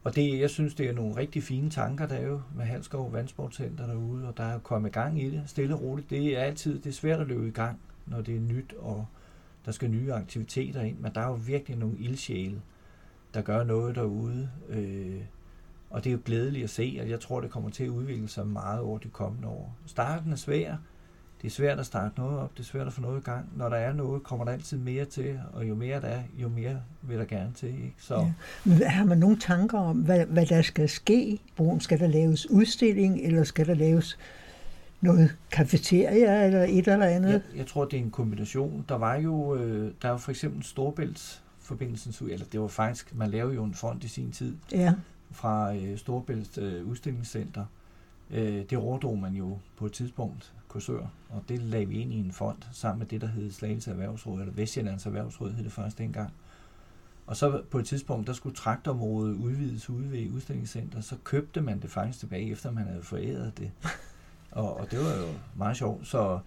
og 0.04 0.16
det, 0.16 0.40
jeg 0.40 0.50
synes, 0.50 0.76
det 0.76 0.90
er 0.90 0.94
nogle 0.94 1.16
rigtig 1.16 1.44
fine 1.44 1.70
tanker, 1.70 2.08
der 2.08 2.16
er 2.16 2.28
jo 2.28 2.42
med 2.56 2.66
Halskov 2.66 3.14
Vandsportcenter 3.14 3.88
derude, 3.88 4.28
og 4.28 4.38
der 4.38 4.44
er 4.44 4.60
kommet 4.60 4.92
gang 4.92 5.22
i 5.22 5.30
det, 5.30 5.44
stille 5.46 5.76
og 5.76 5.82
roligt. 5.82 6.10
Det 6.10 6.38
er 6.38 6.42
altid 6.42 6.80
det 6.80 6.90
er 6.90 6.94
svært 6.94 7.20
at 7.20 7.28
løbe 7.28 7.48
i 7.48 7.52
gang, 7.52 7.80
når 8.06 8.22
det 8.22 8.36
er 8.36 8.40
nyt, 8.40 8.74
og 8.80 9.06
der 9.66 9.72
skal 9.72 9.90
nye 9.90 10.14
aktiviteter 10.14 10.82
ind, 10.82 10.98
men 11.00 11.12
der 11.16 11.22
er 11.22 11.28
jo 11.28 11.40
virkelig 11.46 11.78
nogle 11.78 11.98
ildsjæle, 12.00 12.62
der 13.34 13.42
gør 13.42 13.64
noget 13.64 13.96
derude, 13.96 14.50
øh, 14.70 15.22
og 15.90 16.04
det 16.04 16.10
er 16.10 16.14
jo 16.14 16.20
glædeligt 16.26 16.64
at 16.64 16.70
se, 16.70 16.98
og 17.02 17.10
jeg 17.10 17.20
tror, 17.20 17.42
det 17.42 17.52
kommer 17.52 17.70
til 17.70 17.84
at 17.84 17.90
udvikle 17.90 18.28
sig 18.28 18.48
meget 18.48 18.80
over 18.80 18.98
de 18.98 19.10
kommende 19.10 19.48
år. 19.48 19.76
Starten 19.86 20.32
er 20.32 20.36
svær, 20.36 20.76
det 21.42 21.48
er 21.48 21.52
svært 21.52 21.80
at 21.80 21.86
starte 21.86 22.20
noget 22.20 22.40
op, 22.40 22.52
det 22.54 22.60
er 22.60 22.68
svært 22.68 22.88
at 22.88 22.94
få 22.94 23.02
noget 23.02 23.22
i 23.22 23.24
gang. 23.24 23.50
Når 23.56 23.70
der 23.70 23.76
er 23.76 23.94
noget, 23.94 24.24
kommer 24.24 24.46
der 24.46 24.52
altid 24.52 24.78
mere 24.78 25.06
til, 25.06 25.40
og 25.54 25.68
jo 25.70 25.76
mere 25.76 26.02
der 26.02 26.08
er, 26.08 26.22
jo 26.38 26.50
mere 26.50 26.82
vil 27.02 27.18
der 27.18 27.26
gerne 27.26 27.52
til. 27.56 27.70
Ikke? 27.70 27.96
Så. 27.98 28.16
Ja. 28.16 28.34
Men 28.64 28.82
har 28.82 29.06
man 29.06 29.18
nogle 29.18 29.40
tanker 29.40 29.80
om, 29.80 29.98
hvad, 29.98 30.26
hvad 30.26 30.46
der 30.46 30.62
skal 30.62 30.90
ske? 30.90 31.40
Broen, 31.56 31.80
skal 31.80 32.00
der 32.00 32.08
laves 32.08 32.50
udstilling, 32.50 33.22
eller 33.22 33.44
skal 33.44 33.68
der 33.68 33.74
laves 33.74 34.18
noget 35.02 35.36
kafeteria 35.52 36.46
eller 36.46 36.64
et 36.64 36.88
eller 36.88 37.06
andet? 37.06 37.32
Jeg, 37.32 37.42
jeg 37.56 37.68
tror, 37.68 37.86
det 37.86 38.00
er 38.00 38.04
en 38.04 38.12
kombination. 38.12 38.86
Der 38.90 38.96
var 38.96 39.16
jo, 39.16 39.56
øh, 39.56 39.92
der 40.02 40.10
var 40.10 40.18
for 40.18 40.32
eksempel 40.32 40.64
Storbælts 40.64 41.44
forbindelsen, 41.60 42.30
eller 42.30 42.46
det 42.46 42.60
var 42.60 42.68
faktisk, 42.68 43.16
man 43.16 43.30
lavede 43.32 43.56
jo 43.56 43.64
en 43.64 43.74
fond 43.74 44.04
i 44.04 44.08
sin 44.08 44.32
tid 44.32 44.56
ja. 44.72 44.94
fra 45.32 45.76
øh, 45.76 45.98
Storbælts 45.98 46.58
øh, 46.58 46.88
udstillingscenter. 46.88 47.66
Øh, 48.32 48.64
det 48.70 48.78
overdrog 48.78 49.18
man 49.18 49.34
jo 49.34 49.58
på 49.78 49.86
et 49.86 49.92
tidspunkt 49.92 50.54
Korsør, 50.76 51.08
og 51.30 51.44
det 51.50 51.62
lagde 51.62 51.88
vi 51.88 52.00
ind 52.00 52.14
i 52.14 52.20
en 52.20 52.32
fond 52.32 52.58
sammen 52.72 53.00
med 53.00 53.08
det, 53.08 53.22
der 53.22 53.28
hed 53.28 53.52
Slagelse 53.52 53.92
Erhvervsråd, 53.92 54.40
eller 54.40 54.54
Vestjyllands 54.54 55.06
Erhvervsråd 55.06 55.52
hed 55.52 55.64
det 55.64 55.72
først 55.72 55.98
dengang. 55.98 56.34
Og 57.28 57.38
så 57.38 57.62
på 57.72 57.80
et 57.80 57.86
tidspunkt, 57.86 58.28
der 58.28 58.34
skulle 58.34 58.56
traktområdet 58.56 59.36
udvides 59.36 59.90
ude 59.90 60.12
ved 60.12 60.30
udstillingscenter, 60.30 61.02
så 61.02 61.16
købte 61.24 61.62
man 61.62 61.80
det 61.80 61.92
faktisk 61.92 62.20
tilbage, 62.20 62.52
efter 62.52 62.72
man 62.72 62.84
havde 62.88 63.04
foræret 63.04 63.58
det. 63.58 63.72
Og, 64.52 64.80
og 64.80 64.92
det 64.92 65.00
var 65.00 65.16
jo 65.16 65.28
meget 65.56 65.78
sjovt. 65.78 66.08
Så 66.08 66.40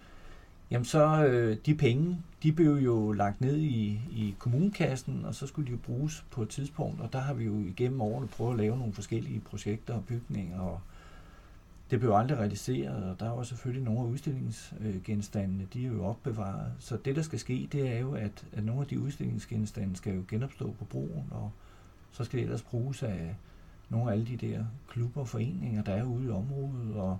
jamen 0.71 0.85
så 0.85 1.25
øh, 1.25 1.57
de 1.65 1.75
penge, 1.75 2.21
de 2.43 2.51
blev 2.51 2.73
jo 2.73 3.11
lagt 3.11 3.41
ned 3.41 3.57
i, 3.57 4.01
i 4.11 4.35
kommunekassen, 4.39 5.25
og 5.25 5.35
så 5.35 5.47
skulle 5.47 5.67
de 5.67 5.71
jo 5.71 5.77
bruges 5.77 6.25
på 6.31 6.41
et 6.41 6.49
tidspunkt, 6.49 7.01
og 7.01 7.13
der 7.13 7.19
har 7.19 7.33
vi 7.33 7.45
jo 7.45 7.59
igennem 7.59 8.01
årene 8.01 8.27
prøvet 8.27 8.51
at 8.51 8.57
lave 8.57 8.77
nogle 8.77 8.93
forskellige 8.93 9.39
projekter 9.39 9.93
og 9.93 10.05
bygninger 10.05 10.59
og 10.59 10.79
det 11.91 11.99
blev 11.99 12.11
aldrig 12.11 12.37
realiseret, 12.37 13.03
og 13.03 13.19
der 13.19 13.29
var 13.29 13.43
selvfølgelig 13.43 13.83
nogle 13.83 13.99
af 13.99 14.05
udstillingsgenstandene, 14.05 15.67
de 15.73 15.85
er 15.85 15.89
jo 15.89 16.05
opbevaret. 16.05 16.71
Så 16.79 16.97
det, 17.05 17.15
der 17.15 17.21
skal 17.21 17.39
ske, 17.39 17.69
det 17.71 17.95
er 17.95 17.99
jo, 17.99 18.13
at, 18.13 18.45
at 18.53 18.65
nogle 18.65 18.81
af 18.81 18.87
de 18.87 18.99
udstillingsgenstande 18.99 19.95
skal 19.95 20.15
jo 20.15 20.23
genopstå 20.27 20.75
på 20.79 20.85
broen, 20.85 21.25
og 21.31 21.51
så 22.11 22.23
skal 22.23 22.39
det 22.39 22.43
ellers 22.43 22.61
bruges 22.61 23.03
af 23.03 23.35
nogle 23.89 24.11
af 24.11 24.13
alle 24.13 24.25
de 24.25 24.47
der 24.47 24.65
klubber 24.89 25.21
og 25.21 25.27
foreninger, 25.27 25.83
der 25.83 25.93
er 25.93 26.03
ude 26.03 26.25
i 26.25 26.29
området, 26.29 26.95
og 26.95 27.17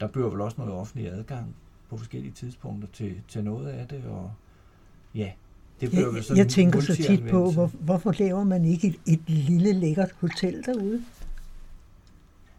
der 0.00 0.06
bliver 0.06 0.30
vel 0.30 0.40
også 0.40 0.56
noget 0.58 0.72
offentlig 0.72 1.12
adgang 1.12 1.54
på 1.88 1.96
forskellige 1.96 2.32
tidspunkter 2.32 2.88
til, 2.92 3.20
til 3.28 3.44
noget 3.44 3.68
af 3.68 3.88
det, 3.88 4.04
og 4.04 4.32
ja, 5.14 5.32
det 5.80 5.90
bliver 5.90 6.12
vel 6.12 6.22
sådan 6.22 6.38
Jeg 6.38 6.48
tænker 6.48 6.80
så 6.80 6.96
tit 6.96 7.22
på, 7.30 7.50
hvor, 7.50 7.66
hvorfor 7.66 8.14
laver 8.18 8.44
man 8.44 8.64
ikke 8.64 8.88
et, 8.88 8.96
et 9.06 9.20
lille 9.26 9.72
lækkert 9.72 10.14
hotel 10.20 10.62
derude? 10.66 11.04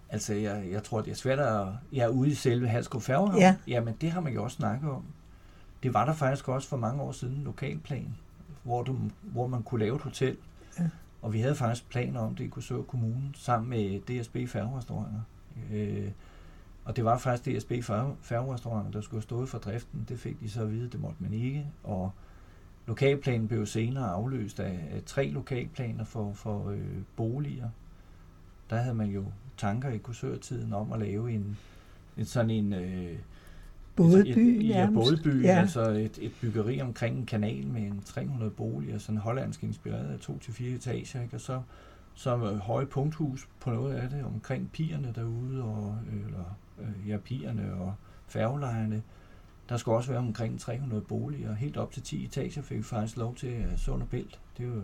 Altså, 0.10 0.34
jeg, 0.34 0.68
jeg 0.72 0.84
tror, 0.84 1.02
det 1.02 1.12
er 1.12 1.16
svært 1.16 1.40
at... 1.40 1.68
Jeg 1.92 2.04
er 2.04 2.10
ude 2.10 2.30
i 2.30 2.34
selve 2.34 2.68
Halskov 2.68 3.02
Færgehavn. 3.02 3.40
Ja. 3.40 3.56
Jamen, 3.68 3.96
det 4.02 4.12
har 4.12 4.22
man 4.22 4.34
jo 4.34 4.44
også 4.44 4.56
snakket 4.56 4.90
om. 4.90 5.04
Det 5.84 5.94
var 5.94 6.06
der 6.06 6.14
faktisk 6.14 6.50
også 6.50 6.68
for 6.68 6.78
mange 6.78 7.02
år 7.02 7.12
siden, 7.12 7.44
lokalplan, 7.44 8.16
hvor, 8.64 8.84
du, 8.84 8.98
hvor 9.22 9.48
man 9.48 9.64
kunne 9.64 9.80
lave 9.80 9.96
et 9.96 10.02
hotel. 10.02 10.38
Ja. 10.80 10.90
Og 11.22 11.34
vi 11.34 11.40
havde 11.40 11.56
faktisk 11.56 11.90
planer 11.90 12.20
om 12.20 12.36
det 12.36 12.44
i 12.44 12.48
Korsør 12.48 12.82
Kommune, 12.82 13.32
sammen 13.36 13.70
med 13.70 14.00
DSB 14.00 14.38
Færgerestauranter. 14.52 15.22
Øh, 15.72 16.12
og 16.86 16.96
det 16.96 17.06
var 17.06 17.18
faktisk 17.18 17.58
DSB 17.58 17.72
Færgerestauranter, 18.22 18.92
der 18.92 19.02
skulle 19.02 19.18
have 19.18 19.24
stået 19.24 19.50
for 19.50 19.58
driften. 19.58 20.06
Det 20.10 20.20
fik 20.20 20.40
de 20.40 20.50
så 20.50 20.62
at 20.62 20.72
vide, 20.72 20.90
det 20.90 21.00
måtte 21.00 21.18
man 21.20 21.34
ikke. 21.34 21.68
Og 21.84 22.12
lokalplanen 22.86 23.48
blev 23.48 23.66
senere 23.66 24.06
afløst 24.06 24.60
af, 24.60 24.88
af 24.92 25.04
tre 25.06 25.30
lokalplaner 25.30 26.04
for, 26.04 26.34
for 26.34 26.70
øh, 26.70 27.02
boliger. 27.16 27.70
Der 28.70 28.76
havde 28.76 28.96
man 28.96 29.08
jo 29.08 29.26
tanker 29.58 29.90
i 29.90 29.98
kursørtiden 29.98 30.74
om 30.74 30.94
at 30.94 31.00
lave 31.00 31.32
en, 31.32 31.58
en 32.18 32.26
sådan 32.26 32.52
en... 32.52 32.74
Øh, 32.74 33.18
bådeby, 33.96 34.40
et, 34.40 34.68
ja, 34.68 34.90
bådeby, 34.94 35.44
ja. 35.44 35.60
altså 35.60 35.82
et, 35.82 36.18
et 36.22 36.32
byggeri 36.42 36.82
omkring 36.82 37.18
en 37.18 37.26
kanal 37.26 37.68
med 37.68 37.82
en 37.82 38.02
300 38.06 38.52
boliger, 38.52 38.98
sådan 38.98 39.18
hollandsk 39.18 39.64
inspireret 39.64 40.14
af 40.14 40.20
to 40.20 40.40
til 40.40 40.54
fire 40.54 40.76
etager, 40.76 41.22
ikke? 41.22 41.36
og 41.36 41.42
så 41.42 41.62
som 42.16 42.44
øh, 42.44 42.58
høje 42.58 42.86
punkthus 42.86 43.48
på 43.60 43.70
noget 43.70 43.94
af 43.94 44.10
det, 44.10 44.24
omkring 44.24 44.72
pigerne 44.72 45.14
derude, 45.16 45.64
og, 45.64 45.98
eller 46.12 46.58
øh, 46.80 47.10
ja, 47.10 47.18
pigerne 47.18 47.74
og 47.74 47.96
færgelejerne. 48.28 49.04
Der 49.70 49.78
skulle 49.78 49.98
også 49.98 50.10
være 50.10 50.20
omkring 50.20 50.60
300 50.60 51.02
boliger, 51.02 51.50
og 51.50 51.56
helt 51.56 51.78
op 51.78 51.92
til 51.92 52.04
10 52.04 52.26
etager 52.26 52.62
fik 52.62 52.78
vi 52.78 52.84
faktisk 52.84 53.18
lov 53.18 53.36
til 53.36 53.48
at 53.48 53.80
Sund 53.80 54.02
og 54.02 54.10
Bælt. 54.10 54.40
Det 54.58 54.76
var, 54.76 54.84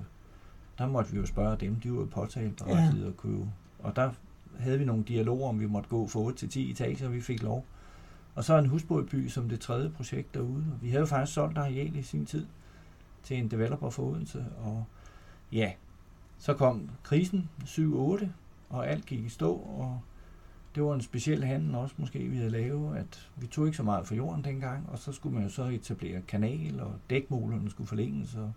der 0.78 0.88
måtte 0.88 1.12
vi 1.12 1.18
jo 1.18 1.26
spørge 1.26 1.58
dem, 1.60 1.76
de 1.76 1.92
var 1.92 1.98
jo 1.98 2.08
påtaleberettigede 2.12 3.04
ja. 3.04 3.10
at 3.10 3.18
købe. 3.18 3.48
Og 3.80 3.96
der 3.96 4.12
havde 4.60 4.80
vi 4.80 4.86
nogle 4.86 5.04
dialoger, 5.04 5.50
om 5.50 5.60
vi 5.60 5.66
måtte 5.66 5.90
gå 5.90 6.08
fra 6.08 6.20
8 6.20 6.38
til 6.38 6.50
10 6.50 6.72
etager, 6.72 7.08
og 7.08 7.14
vi 7.14 7.22
fik 7.22 7.44
lov. 7.44 7.66
Og 8.36 8.44
så 8.44 8.58
en 8.58 8.66
husbådby 8.66 9.28
som 9.28 9.50
det 9.50 9.60
tredje 9.60 9.90
projekt 9.90 10.34
derude. 10.34 10.66
Vi 10.82 10.90
havde 10.90 11.00
jo 11.00 11.06
faktisk 11.06 11.34
solgt 11.34 11.58
areal 11.58 11.96
i 11.96 12.02
sin 12.02 12.26
tid 12.26 12.46
til 13.24 13.38
en 13.38 13.52
developer 13.52 13.90
for 13.90 14.04
Odense, 14.04 14.46
og 14.58 14.86
ja, 15.52 15.72
så 16.38 16.54
kom 16.54 16.90
krisen 17.04 17.50
7-8, 17.64 18.26
og 18.70 18.88
alt 18.88 19.06
gik 19.06 19.26
i 19.26 19.30
stå, 19.30 19.54
og 19.54 20.02
det 20.76 20.84
var 20.84 20.94
en 20.94 21.02
speciel 21.02 21.44
handel 21.44 21.76
også 21.76 21.96
måske, 21.98 22.20
vi 22.20 22.38
havde 22.38 22.50
lavet, 22.50 22.98
at 22.98 23.30
vi 23.36 23.48
tog 23.48 23.66
ikke 23.66 23.78
så 23.78 23.84
meget 23.84 24.08
for 24.08 24.16
jorden 24.16 24.44
dengang, 24.44 24.90
og 24.90 25.00
så 25.00 25.12
skulle 25.12 25.36
man 25.36 25.44
jo 25.44 25.50
så 25.50 25.64
etablere 25.64 26.22
kanal, 26.22 26.80
og 26.80 26.94
dækmålerne 27.10 27.70
skulle 27.70 27.88
forlænges, 27.88 28.36
og 28.36 28.52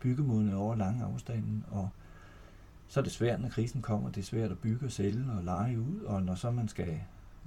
byggemodene 0.00 0.56
over 0.56 0.76
lange 0.76 1.04
afstanden, 1.04 1.64
og 1.70 1.88
så 2.88 3.00
er 3.00 3.04
det 3.04 3.12
svært, 3.12 3.40
når 3.40 3.48
krisen 3.48 3.82
kommer, 3.82 4.10
det 4.10 4.20
er 4.20 4.24
svært 4.24 4.50
at 4.50 4.58
bygge 4.58 4.86
og 4.86 4.92
sælge 4.92 5.24
og 5.38 5.44
lege 5.44 5.80
ud, 5.80 6.04
og 6.04 6.22
når 6.22 6.34
så 6.34 6.50
man 6.50 6.68
skal 6.68 7.00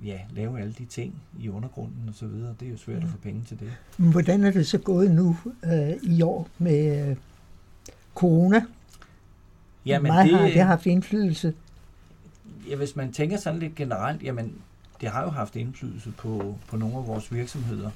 ja, 0.06 0.20
lave 0.30 0.60
alle 0.60 0.74
de 0.74 0.86
ting 0.86 1.22
i 1.40 1.50
undergrunden 1.50 2.10
og 2.10 2.16
så 2.16 2.28
videre, 2.28 2.56
det 2.60 2.66
er 2.66 2.72
jo 2.72 2.78
svært 2.78 3.00
ja. 3.00 3.04
at 3.04 3.10
få 3.10 3.18
penge 3.18 3.44
til 3.48 3.60
det. 3.60 3.72
Hvordan 3.98 4.44
er 4.44 4.52
det 4.52 4.68
så 4.68 4.78
gået 4.78 5.12
nu 5.12 5.38
øh, 5.64 5.90
i 6.04 6.22
år 6.22 6.48
med 6.58 7.10
øh, 7.10 7.16
corona? 8.16 8.66
Jamen, 9.86 10.12
Meget 10.12 10.30
det, 10.30 10.40
har 10.40 10.48
det 10.48 10.64
haft 10.64 10.86
indflydelse? 10.86 11.54
Ja, 12.70 12.76
hvis 12.76 12.96
man 12.96 13.12
tænker 13.12 13.38
sådan 13.38 13.60
lidt 13.60 13.76
generelt, 13.76 14.24
jamen, 14.24 14.54
det 15.02 15.10
har 15.10 15.24
jo 15.24 15.30
haft 15.30 15.56
indflydelse 15.56 16.12
på, 16.12 16.56
på 16.68 16.78
nogle 16.78 16.98
af 16.98 17.08
vores 17.08 17.34
virksomheder. 17.34 17.92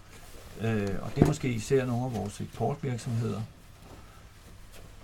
Øh, 0.61 0.89
og 1.01 1.11
det 1.15 1.23
er 1.23 1.27
måske 1.27 1.49
især 1.53 1.85
nogle 1.85 2.05
af 2.05 2.15
vores 2.15 2.41
eksportvirksomheder. 2.41 3.41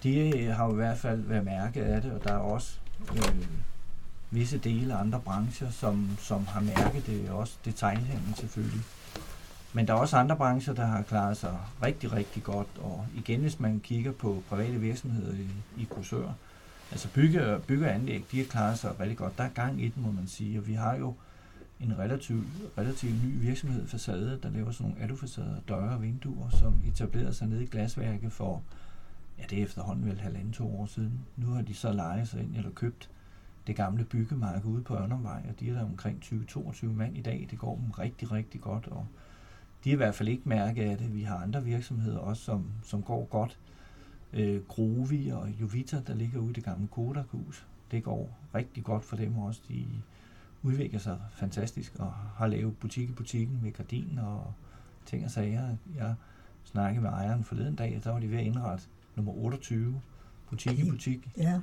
De 0.04 0.38
øh, 0.38 0.56
har 0.56 0.66
jo 0.66 0.72
i 0.72 0.76
hvert 0.76 0.98
fald 0.98 1.22
været 1.22 1.46
mærket 1.46 1.82
af 1.82 2.02
det, 2.02 2.12
og 2.12 2.24
der 2.24 2.34
er 2.34 2.38
også 2.38 2.80
øh, 3.12 3.46
visse 4.32 4.58
dele 4.58 4.94
af 4.94 5.00
andre 5.00 5.20
brancher, 5.20 5.70
som, 5.70 6.10
som 6.20 6.48
har 6.48 6.62
mærket 6.62 7.06
det, 7.06 7.30
også 7.30 7.58
detaljhandlen 7.66 8.34
selvfølgelig. 8.36 8.82
Men 9.74 9.88
der 9.88 9.94
er 9.94 9.98
også 9.98 10.18
andre 10.18 10.36
brancher, 10.36 10.74
der 10.74 10.86
har 10.86 11.02
klaret 11.02 11.38
sig 11.38 11.58
rigtig, 11.84 12.14
rigtig 12.14 12.44
godt. 12.44 12.68
Og 12.82 13.06
igen, 13.16 13.42
hvis 13.42 13.60
man 13.60 13.80
kigger 13.80 14.12
på 14.12 14.44
private 14.50 14.80
virksomheder 14.80 15.34
i, 15.34 15.82
i 15.82 15.84
kursør, 15.90 16.34
altså 16.92 17.08
bygge, 17.14 17.60
bygge 17.68 17.86
og 17.86 17.94
anlæg, 17.94 18.26
de 18.32 18.38
har 18.38 18.46
klaret 18.46 18.80
sig 18.80 19.00
rigtig 19.00 19.18
godt. 19.18 19.38
Der 19.38 19.44
er 19.44 19.50
gang 19.50 19.82
i 19.82 19.88
den, 19.88 20.04
må 20.04 20.12
man 20.12 20.28
sige. 20.28 20.60
Og 20.60 20.68
vi 20.68 20.74
har 20.74 20.96
jo 20.96 21.14
en 21.80 22.00
relativt 22.00 22.46
relativ 22.78 23.10
ny 23.10 23.40
virksomhed, 23.40 23.88
Facade, 23.88 24.40
der 24.44 24.50
laver 24.50 24.72
sådan 24.72 24.88
nogle 24.90 25.04
alufacader, 25.04 25.56
døre 25.68 25.90
og 25.90 26.02
vinduer, 26.02 26.50
som 26.50 26.74
etablerede 26.88 27.34
sig 27.34 27.48
nede 27.48 27.64
i 27.64 27.68
glasværket 27.68 28.32
for, 28.32 28.62
ja, 29.40 29.44
det 29.50 29.60
er 29.60 29.64
efterhånden 29.64 30.06
vel 30.06 30.20
halvanden 30.20 30.54
to 30.54 30.80
år 30.80 30.86
siden. 30.86 31.20
Nu 31.38 31.48
har 31.48 31.62
de 31.62 31.74
så 31.74 31.94
lejet 31.94 32.28
sig 32.28 32.44
ind 32.44 32.56
eller 32.56 32.72
købt 32.72 33.10
det 33.68 33.76
gamle 33.76 34.04
byggemarked 34.04 34.66
ude 34.66 34.82
på 34.84 34.96
Ørnervej, 34.96 35.46
og 35.50 35.60
de 35.60 35.70
er 35.70 35.74
der 35.74 35.86
omkring 35.86 36.22
20-22 36.24 36.86
mand 36.86 37.18
i 37.18 37.22
dag. 37.22 37.48
Det 37.52 37.60
går 37.60 37.76
dem 37.76 37.92
rigtig, 37.92 38.32
rigtig 38.32 38.62
godt, 38.62 38.88
og 38.88 39.08
de 39.84 39.90
er 39.90 39.94
i 39.94 39.98
hvert 39.98 40.16
fald 40.16 40.30
ikke 40.30 40.50
mærke 40.50 40.84
af 40.84 40.98
det. 40.98 41.14
Vi 41.14 41.24
har 41.24 41.38
andre 41.38 41.64
virksomheder 41.64 42.18
også, 42.18 42.44
som, 42.44 42.66
som 42.84 43.04
går 43.04 43.26
godt. 43.26 43.60
Øh, 44.34 44.62
Grovi 44.68 45.30
og 45.30 45.50
Jovita, 45.62 46.02
der 46.08 46.16
ligger 46.16 46.40
ude 46.40 46.50
i 46.50 46.54
det 46.54 46.64
gamle 46.64 46.88
Kodakhus, 46.88 47.66
det 47.92 48.04
går 48.04 48.38
rigtig 48.56 48.84
godt 48.84 49.04
for 49.04 49.16
dem 49.16 49.38
også. 49.38 49.62
De 49.68 49.86
udvikler 50.64 51.00
sig 51.00 51.20
fantastisk 51.32 51.96
og 52.00 52.14
har 52.14 52.48
lavet 52.48 52.78
butik 52.78 53.10
i 53.10 53.14
butikken 53.14 53.60
med 53.64 53.72
gardiner 53.72 54.24
og 54.26 54.54
ting 55.06 55.26
og 55.26 55.32
sager. 55.32 55.78
Jeg 55.96 56.16
snakkede 56.64 57.02
med 57.02 57.10
ejeren 57.10 57.44
forleden 57.44 57.76
dag, 57.76 58.02
der 58.04 58.12
var 58.12 58.20
de 58.20 58.32
ved 58.32 58.38
at 58.38 58.46
indrette 58.46 58.86
nummer 59.24 59.44
28, 59.44 60.02
butik 60.50 60.72
okay. 60.72 60.86
i 60.86 60.90
butik. 60.90 61.30
Ja 61.38 61.60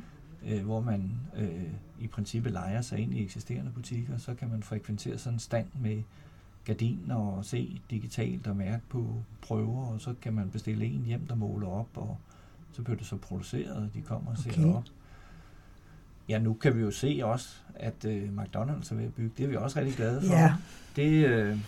øh, 0.47 0.65
hvor 0.65 0.81
man 0.81 1.13
øh, 1.37 1.65
i 2.01 2.07
princippet 2.07 2.53
leger 2.53 2.81
sig 2.81 2.99
ind 2.99 3.15
i 3.15 3.25
eksisterende 3.25 3.71
butikker, 3.71 4.19
så 4.19 4.35
kan 4.35 4.51
man 4.51 4.63
frekventere 4.63 5.19
sådan 5.19 5.35
en 5.35 5.41
stand 5.41 5.67
med 5.81 6.03
gardiner 6.65 7.15
og 7.15 7.45
se 7.45 7.81
digitalt 7.91 8.47
og 8.47 8.57
mærke 8.57 8.83
på 8.89 9.23
prøver, 9.43 9.87
og 9.87 10.01
så 10.01 10.15
kan 10.23 10.33
man 10.33 10.51
bestille 10.51 10.85
en 10.85 11.05
hjem, 11.07 11.27
der 11.27 11.35
måler 11.35 11.69
op, 11.69 11.89
og 11.95 12.19
så 12.73 12.83
bliver 12.83 12.97
det 12.97 13.07
så 13.07 13.17
produceret, 13.17 13.77
og 13.77 13.89
de 13.95 14.03
kommer 14.03 14.31
og 14.31 14.39
ser 14.39 14.75
op. 14.75 14.85
Ja, 16.29 16.39
nu 16.39 16.55
kan 16.55 16.77
vi 16.77 16.81
jo 16.81 16.91
se 16.91 17.21
også, 17.23 17.49
at 17.75 18.05
øh, 18.05 18.29
McDonald's 18.39 18.93
er 18.93 18.95
ved 18.95 19.05
at 19.05 19.15
bygge. 19.15 19.31
Det 19.39 19.45
er 19.45 19.49
vi 19.49 19.57
også 19.57 19.79
rigtig 19.79 19.97
glade 19.97 20.23
for. 20.23 20.35
Ja. 20.35 20.55
Det, 20.97 21.27
øh, 21.27 21.59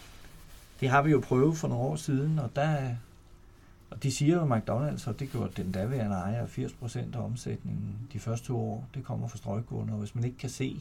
det 0.80 0.88
har 0.88 1.02
vi 1.02 1.10
jo 1.10 1.20
prøvet 1.20 1.56
for 1.56 1.68
nogle 1.68 1.84
år 1.84 1.96
siden, 1.96 2.38
og 2.38 2.50
der 2.56 2.94
og 3.90 4.02
de 4.02 4.12
siger 4.12 4.34
jo, 4.34 4.54
at 4.54 4.58
McDonald's, 4.58 5.08
og 5.08 5.20
det 5.20 5.30
gjorde 5.30 5.62
den 5.62 5.72
daværende 5.72 6.16
ejer, 6.16 6.46
80% 6.46 7.16
af 7.16 7.24
omsætningen 7.24 7.94
de 8.12 8.18
første 8.18 8.46
to 8.46 8.60
år, 8.60 8.88
det 8.94 9.04
kommer 9.04 9.28
fra 9.28 9.36
strøgkunder. 9.36 9.94
Og 9.94 9.98
hvis 9.98 10.14
man 10.14 10.24
ikke 10.24 10.38
kan 10.38 10.50
se, 10.50 10.80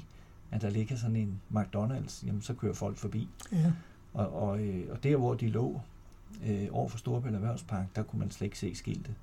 at 0.51 0.61
der 0.61 0.69
ligger 0.69 0.95
sådan 0.95 1.15
en 1.15 1.41
McDonald's, 1.55 2.25
jamen 2.25 2.41
så 2.41 2.53
kører 2.53 2.73
folk 2.73 2.97
forbi. 2.97 3.27
Ja. 3.51 3.71
Og, 4.13 4.41
og, 4.41 4.59
øh, 4.59 4.85
og 4.91 5.03
der, 5.03 5.15
hvor 5.15 5.33
de 5.33 5.49
lå 5.49 5.81
øh, 6.45 6.67
over 6.71 6.89
for 6.89 6.97
Storebælt 6.97 7.35
Erhvervspark, 7.35 7.85
der 7.95 8.03
kunne 8.03 8.19
man 8.19 8.31
slet 8.31 8.45
ikke 8.45 8.59
se 8.59 8.75
skiltet. 8.75 9.15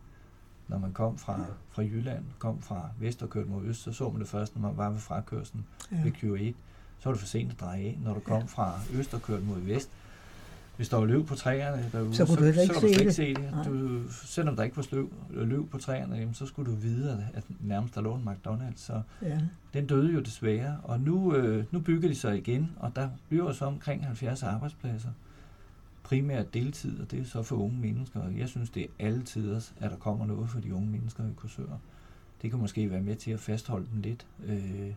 Når 0.68 0.78
man 0.78 0.92
kom 0.92 1.18
fra, 1.18 1.44
fra 1.70 1.82
Jylland, 1.82 2.24
kom 2.38 2.62
fra 2.62 2.88
vest 2.98 3.22
og 3.22 3.30
kørte 3.30 3.48
mod 3.48 3.64
øst, 3.64 3.82
så 3.82 3.92
så 3.92 4.10
man 4.10 4.20
det 4.20 4.28
først, 4.28 4.56
når 4.56 4.62
man 4.62 4.76
var 4.76 4.90
ved 4.90 5.00
frakørslen 5.00 5.66
ja. 5.92 6.02
ved 6.02 6.12
Q1. 6.12 6.54
Så 6.98 7.08
var 7.08 7.12
det 7.12 7.20
for 7.20 7.26
sent 7.26 7.52
at 7.52 7.60
dreje 7.60 7.82
af. 7.82 7.98
Når 8.02 8.14
du 8.14 8.20
kom 8.20 8.40
ja. 8.40 8.46
fra 8.46 8.80
øst 8.92 9.14
og 9.14 9.22
kørte 9.22 9.44
mod 9.44 9.60
vest, 9.60 9.90
hvis 10.76 10.88
der 10.88 10.96
var 10.96 11.04
løv 11.04 11.26
på 11.26 11.34
træerne 11.34 11.90
derude, 11.92 12.14
så, 12.14 12.26
kunne 12.26 12.36
du 12.36 12.54
så, 12.54 12.60
ikke 12.60 12.74
så, 12.74 12.80
så 12.80 12.86
du 12.86 12.86
ikke 12.86 13.12
se 13.12 13.34
det. 13.34 13.50
Du, 13.66 14.00
selvom 14.10 14.56
der 14.56 14.62
ikke 14.62 14.76
var 14.76 14.86
løv, 14.92 15.10
løv 15.30 15.68
på 15.68 15.78
træerne, 15.78 16.16
jamen, 16.16 16.34
så 16.34 16.46
skulle 16.46 16.72
du 16.72 16.76
vide, 16.76 17.28
at 17.34 17.44
nærmest 17.60 17.94
der 17.94 18.00
lå 18.00 18.14
en 18.14 18.28
McDonald's. 18.28 18.76
Så 18.76 19.02
ja. 19.22 19.40
den 19.74 19.86
døde 19.86 20.12
jo 20.12 20.20
desværre. 20.20 20.80
Og 20.82 21.00
nu, 21.00 21.34
øh, 21.34 21.64
nu 21.70 21.80
bygger 21.80 22.08
de 22.08 22.14
sig 22.14 22.36
igen, 22.36 22.70
og 22.76 22.96
der 22.96 23.08
bliver 23.28 23.52
så 23.52 23.64
omkring 23.64 24.06
70 24.06 24.42
arbejdspladser. 24.42 25.10
Primært 26.02 26.54
deltid, 26.54 27.00
og 27.00 27.10
det 27.10 27.20
er 27.20 27.24
så 27.24 27.42
for 27.42 27.56
unge 27.56 27.76
mennesker. 27.76 28.20
Jeg 28.36 28.48
synes, 28.48 28.70
det 28.70 28.82
er 28.82 29.06
alle 29.06 29.22
tider, 29.22 29.70
at 29.80 29.90
der 29.90 29.96
kommer 29.96 30.26
noget 30.26 30.50
for 30.50 30.60
de 30.60 30.74
unge 30.74 30.90
mennesker 30.90 31.24
i 31.24 31.32
kursører. 31.36 31.78
Det 32.42 32.50
kan 32.50 32.58
måske 32.58 32.90
være 32.90 33.00
med 33.00 33.16
til 33.16 33.30
at 33.30 33.40
fastholde 33.40 33.86
dem 33.92 34.00
lidt. 34.00 34.26
Øh, 34.46 34.94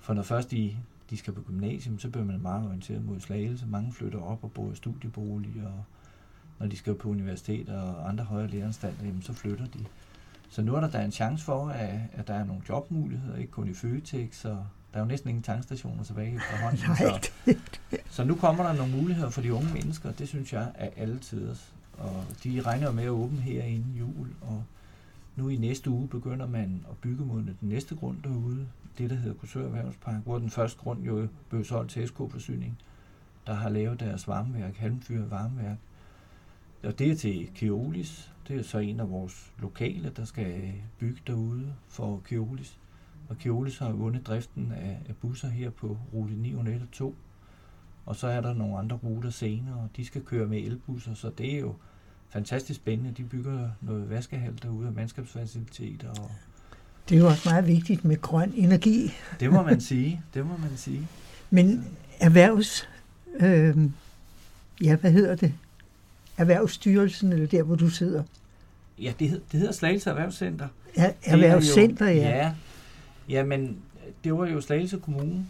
for 0.00 0.14
når 0.14 0.22
først 0.22 0.50
de, 0.50 0.76
de 1.10 1.16
skal 1.16 1.32
på 1.32 1.42
gymnasium, 1.42 1.98
så 1.98 2.08
bliver 2.08 2.24
man 2.24 2.42
meget 2.42 2.66
orienteret 2.66 3.04
mod 3.04 3.20
slagelse. 3.20 3.66
Mange 3.66 3.92
flytter 3.92 4.20
op 4.20 4.44
og 4.44 4.52
bor 4.52 4.72
i 4.72 4.74
studieboliger, 4.74 5.66
og 5.66 5.84
når 6.58 6.66
de 6.66 6.76
skal 6.76 6.94
på 6.94 7.08
universitet 7.08 7.68
og 7.68 8.08
andre 8.08 8.24
højere 8.24 8.48
læreanstalter, 8.48 9.04
jamen, 9.04 9.22
så 9.22 9.32
flytter 9.32 9.66
de. 9.66 9.84
Så 10.50 10.62
nu 10.62 10.74
er 10.74 10.80
der, 10.80 10.90
der 10.90 11.00
en 11.00 11.12
chance 11.12 11.44
for, 11.44 11.68
at, 11.68 12.00
at 12.12 12.28
der 12.28 12.34
er 12.34 12.44
nogle 12.44 12.62
jobmuligheder, 12.68 13.36
ikke 13.36 13.50
kun 13.52 13.68
i 13.68 13.74
Føtex, 13.74 14.34
så 14.34 14.48
der 14.48 14.98
er 14.98 15.00
jo 15.00 15.04
næsten 15.04 15.28
ingen 15.28 15.42
tankstationer 15.42 16.04
tilbage 16.04 16.40
hånden. 16.62 16.78
så, 16.78 17.30
så 18.10 18.24
nu 18.24 18.34
kommer 18.34 18.64
der 18.64 18.72
nogle 18.72 18.96
muligheder 18.96 19.30
for 19.30 19.40
de 19.40 19.54
unge 19.54 19.72
mennesker, 19.72 20.12
det 20.12 20.28
synes 20.28 20.52
jeg 20.52 20.72
er 20.74 20.88
alle 20.96 21.18
tiders. 21.18 21.72
Og 21.92 22.24
de 22.44 22.60
regner 22.60 22.92
med 22.92 23.04
at 23.04 23.10
åbne 23.10 23.40
her 23.40 23.62
inden 23.62 23.94
jul, 23.94 24.28
og 24.40 24.64
nu 25.40 25.48
i 25.48 25.56
næste 25.56 25.90
uge 25.90 26.08
begynder 26.08 26.46
man 26.46 26.84
at 26.90 26.96
bygge 26.96 27.24
mod 27.24 27.42
den 27.42 27.56
næste 27.60 27.96
grund 27.96 28.22
derude 28.22 28.68
det, 28.98 29.10
der 29.10 29.16
hedder 29.16 29.36
Korsør 29.36 29.64
Erhvervspark, 29.64 30.22
hvor 30.24 30.38
den 30.38 30.50
første 30.50 30.78
grund 30.78 31.02
jo 31.02 31.28
blev 31.48 31.64
solgt 31.64 31.90
til 31.90 32.08
SK-forsyning, 32.08 32.78
der 33.46 33.54
har 33.54 33.68
lavet 33.68 34.00
deres 34.00 34.28
varmeværk, 34.28 34.76
halmfyret 34.76 35.30
Varmeværk. 35.30 35.78
Og 36.82 36.98
det 36.98 37.10
er 37.10 37.14
til 37.14 37.50
Keolis. 37.54 38.32
Det 38.48 38.56
er 38.56 38.62
så 38.62 38.78
en 38.78 39.00
af 39.00 39.10
vores 39.10 39.52
lokale, 39.58 40.12
der 40.16 40.24
skal 40.24 40.72
bygge 40.98 41.20
derude 41.26 41.74
for 41.88 42.20
Keolis. 42.24 42.78
Og 43.28 43.38
Keolis 43.38 43.78
har 43.78 43.92
vundet 43.92 44.26
driften 44.26 44.72
af, 44.72 44.98
af 45.08 45.16
busser 45.16 45.48
her 45.48 45.70
på 45.70 45.98
rute 46.14 46.34
902. 46.34 47.14
Og 48.06 48.16
så 48.16 48.26
er 48.26 48.40
der 48.40 48.54
nogle 48.54 48.78
andre 48.78 48.96
ruter 48.96 49.30
senere, 49.30 49.74
og 49.74 49.88
de 49.96 50.04
skal 50.04 50.24
køre 50.24 50.46
med 50.46 50.58
elbusser, 50.58 51.14
så 51.14 51.30
det 51.38 51.54
er 51.54 51.60
jo 51.60 51.74
fantastisk 52.30 52.80
spændende. 52.80 53.14
De 53.16 53.22
bygger 53.22 53.68
noget 53.80 54.10
vaskehal 54.10 54.58
derude 54.62 54.88
og 54.88 54.94
mandskabsfaciliteter 54.94 56.08
og 56.08 56.30
det 57.10 57.16
er 57.16 57.20
jo 57.20 57.26
også 57.26 57.48
meget 57.48 57.66
vigtigt 57.66 58.04
med 58.04 58.20
grøn 58.20 58.52
energi. 58.56 59.12
Det 59.40 59.52
må 59.52 59.62
man 59.62 59.80
sige. 59.80 60.22
Det 60.34 60.46
må 60.46 60.56
man 60.56 60.76
sige. 60.76 61.08
Men 61.50 61.84
erhvervs... 62.20 62.88
Øh, 63.40 63.76
ja, 64.82 64.96
hvad 64.96 65.12
hedder 65.12 65.34
det? 65.34 65.54
Erhvervsstyrelsen, 66.36 67.32
eller 67.32 67.46
der, 67.46 67.62
hvor 67.62 67.76
du 67.76 67.88
sidder? 67.88 68.22
Ja, 68.98 69.12
det, 69.18 69.28
hed, 69.28 69.40
det 69.52 69.60
hedder 69.60 69.72
Slagelse 69.72 70.10
Erhvervscenter. 70.10 70.68
Ja, 70.96 71.12
Erhvervscenter, 71.24 72.08
jo, 72.08 72.20
ja. 72.20 72.36
ja. 72.36 72.52
Ja, 73.28 73.44
men 73.44 73.76
det 74.24 74.38
var 74.38 74.46
jo 74.46 74.60
Slagelse 74.60 74.98
Kommune, 74.98 75.46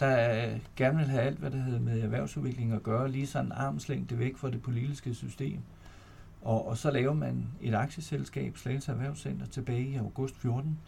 der 0.00 0.46
gerne 0.76 0.96
ville 0.96 1.10
have 1.10 1.22
alt, 1.22 1.38
hvad 1.38 1.50
der 1.50 1.58
havde 1.58 1.80
med 1.80 2.00
erhvervsudvikling 2.00 2.72
at 2.72 2.82
gøre, 2.82 3.10
lige 3.10 3.26
sådan 3.26 3.52
armslængde 3.52 4.18
væk 4.18 4.36
fra 4.36 4.50
det 4.50 4.62
politiske 4.62 5.14
system. 5.14 5.58
Og, 6.42 6.68
og 6.68 6.78
så 6.78 6.90
laver 6.90 7.12
man 7.12 7.46
et 7.60 7.74
aktieselskab, 7.74 8.56
Slagelse 8.56 8.92
Erhvervscenter, 8.92 9.46
tilbage 9.46 9.88
i 9.88 9.96
august 9.96 10.36
14. 10.36 10.78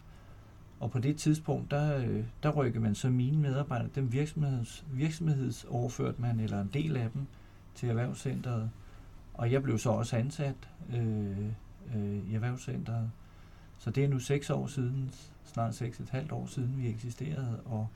Og 0.79 0.91
på 0.91 0.99
det 0.99 1.17
tidspunkt, 1.17 1.71
der, 1.71 1.97
øh, 1.97 2.23
der 2.43 2.49
rykker 2.49 2.79
man 2.79 2.95
så 2.95 3.09
mine 3.09 3.37
medarbejdere, 3.37 3.89
dem 3.95 4.11
virksomheds, 4.11 4.85
virksomhedsoverført 4.91 6.19
man, 6.19 6.39
eller 6.39 6.61
en 6.61 6.69
del 6.73 6.97
af 6.97 7.11
dem, 7.11 7.25
til 7.75 7.89
Erhvervscenteret. 7.89 8.69
Og 9.33 9.51
jeg 9.51 9.63
blev 9.63 9.77
så 9.77 9.89
også 9.89 10.17
ansat 10.17 10.69
øh, 10.93 11.45
øh, 11.95 12.29
i 12.29 12.35
Erhvervscenteret. 12.35 13.11
Så 13.77 13.91
det 13.91 14.03
er 14.03 14.07
nu 14.07 14.19
seks 14.19 14.49
år 14.49 14.67
siden, 14.67 15.11
snart 15.43 15.75
seks 15.75 15.99
et 15.99 16.09
halvt 16.09 16.31
år 16.31 16.45
siden, 16.45 16.77
vi 16.77 16.89
eksisterede. 16.89 17.61
Og 17.65 17.87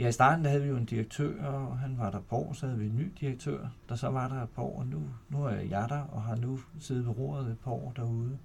ja, 0.00 0.08
i 0.08 0.12
starten 0.12 0.44
der 0.44 0.50
havde 0.50 0.62
vi 0.62 0.68
jo 0.68 0.76
en 0.76 0.84
direktør, 0.84 1.44
og 1.44 1.78
han 1.78 1.98
var 1.98 2.10
der 2.10 2.20
på, 2.20 2.50
så 2.54 2.66
havde 2.66 2.78
vi 2.78 2.86
en 2.86 2.96
ny 2.96 3.12
direktør, 3.20 3.68
der 3.88 3.94
så 3.94 4.08
var 4.08 4.28
der 4.28 4.42
et 4.42 4.48
par 4.48 4.62
år, 4.62 4.78
og 4.78 4.86
nu, 4.86 5.02
nu 5.28 5.44
er 5.44 5.50
jeg 5.50 5.86
der, 5.88 6.00
og 6.00 6.22
har 6.22 6.36
nu 6.36 6.60
siddet 6.78 7.06
ved 7.06 7.18
roret 7.18 7.50
et 7.50 7.58
par 7.58 7.70
år 7.70 7.92
derude. 7.96 8.38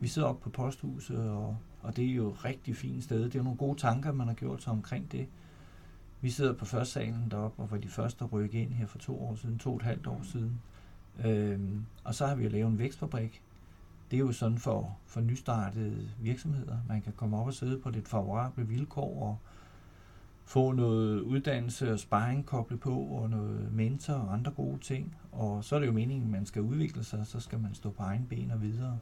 Vi 0.00 0.08
sidder 0.08 0.28
oppe 0.28 0.42
på 0.42 0.50
posthuset, 0.50 1.30
og, 1.30 1.56
og 1.82 1.96
det 1.96 2.10
er 2.10 2.14
jo 2.14 2.30
et 2.30 2.44
rigtig 2.44 2.76
fint 2.76 3.04
sted. 3.04 3.24
Det 3.24 3.34
er 3.34 3.42
nogle 3.42 3.58
gode 3.58 3.78
tanker, 3.78 4.12
man 4.12 4.26
har 4.26 4.34
gjort 4.34 4.62
sig 4.62 4.72
omkring 4.72 5.12
det. 5.12 5.28
Vi 6.20 6.30
sidder 6.30 6.52
på 6.52 6.64
første 6.64 6.92
salen 6.92 7.30
deroppe, 7.30 7.62
og 7.62 7.70
var 7.70 7.78
de 7.78 7.88
første 7.88 8.24
at 8.24 8.32
rykke 8.32 8.62
ind 8.62 8.72
her 8.72 8.86
for 8.86 8.98
to 8.98 9.24
år 9.24 9.34
siden, 9.34 9.58
to 9.58 9.70
og 9.70 9.76
et 9.76 9.82
halvt 9.82 10.06
år 10.06 10.20
siden. 10.22 10.60
Øhm, 11.24 11.84
og 12.04 12.14
så 12.14 12.26
har 12.26 12.34
vi 12.34 12.44
jo 12.44 12.50
lavet 12.50 12.70
en 12.70 12.78
vækstfabrik. 12.78 13.42
Det 14.10 14.16
er 14.16 14.20
jo 14.20 14.32
sådan 14.32 14.58
for, 14.58 14.96
for 15.06 15.20
nystartede 15.20 16.08
virksomheder. 16.20 16.78
Man 16.88 17.02
kan 17.02 17.12
komme 17.16 17.36
op 17.36 17.46
og 17.46 17.54
sidde 17.54 17.78
på 17.78 17.90
lidt 17.90 18.08
favorable 18.08 18.68
vilkår 18.68 19.22
og 19.22 19.38
få 20.44 20.72
noget 20.72 21.20
uddannelse 21.20 21.92
og 21.92 21.98
sparring 21.98 22.46
koblet 22.46 22.80
på 22.80 23.00
og 23.00 23.30
noget 23.30 23.72
mentor 23.72 24.14
og 24.14 24.32
andre 24.32 24.50
gode 24.50 24.78
ting. 24.78 25.16
Og 25.32 25.64
så 25.64 25.74
er 25.74 25.80
det 25.80 25.86
jo 25.86 25.92
meningen, 25.92 26.24
at 26.24 26.30
man 26.30 26.46
skal 26.46 26.62
udvikle 26.62 27.04
sig, 27.04 27.26
så 27.26 27.40
skal 27.40 27.60
man 27.60 27.74
stå 27.74 27.90
på 27.90 28.02
egen 28.02 28.26
ben 28.30 28.50
og 28.50 28.62
videre. 28.62 28.98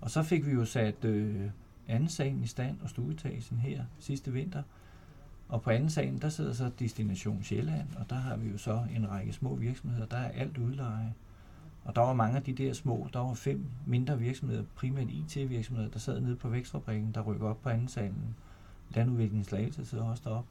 Og 0.00 0.10
så 0.10 0.22
fik 0.22 0.46
vi 0.46 0.52
jo 0.52 0.64
sat 0.64 1.04
øh, 1.04 1.50
anden 1.88 2.08
sagen 2.08 2.42
i 2.42 2.46
stand 2.46 2.76
og 2.82 2.90
stueetagen 2.90 3.58
her 3.58 3.84
sidste 3.98 4.32
vinter. 4.32 4.62
Og 5.48 5.62
på 5.62 5.70
anden 5.70 5.90
salen, 5.90 6.18
der 6.18 6.28
sidder 6.28 6.52
så 6.52 6.70
Destination 6.78 7.42
Sjælland, 7.42 7.88
og 7.98 8.10
der 8.10 8.16
har 8.16 8.36
vi 8.36 8.48
jo 8.48 8.58
så 8.58 8.82
en 8.96 9.10
række 9.10 9.32
små 9.32 9.54
virksomheder. 9.54 10.06
Der 10.06 10.16
er 10.16 10.28
alt 10.28 10.58
udleje. 10.58 11.14
Og 11.84 11.94
der 11.96 12.00
var 12.00 12.12
mange 12.12 12.36
af 12.36 12.42
de 12.42 12.52
der 12.52 12.72
små, 12.72 13.08
der 13.12 13.20
var 13.20 13.34
fem 13.34 13.66
mindre 13.86 14.18
virksomheder, 14.18 14.64
primært 14.74 15.08
IT-virksomheder, 15.10 15.90
der 15.90 15.98
sad 15.98 16.20
nede 16.20 16.36
på 16.36 16.48
vækstfabrikken, 16.48 17.12
der 17.14 17.20
rykker 17.20 17.46
op 17.46 17.62
på 17.62 17.68
anden 17.68 17.88
salen. 17.88 18.36
Landudvikling 18.96 19.46
Slagelse 19.46 19.86
sidder 19.86 20.04
også 20.04 20.22
deroppe. 20.24 20.50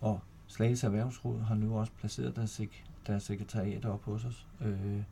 Og 0.00 0.20
Slagelse 0.46 0.86
Erhvervsråd 0.86 1.40
har 1.40 1.54
nu 1.54 1.78
også 1.78 1.92
placeret 1.98 2.36
deres, 2.36 2.60
sek- 2.60 2.84
deres 3.06 3.22
sekretariat 3.22 3.84
op 3.84 4.04
hos 4.04 4.24
os. 4.24 4.46
Øh, 4.60 5.02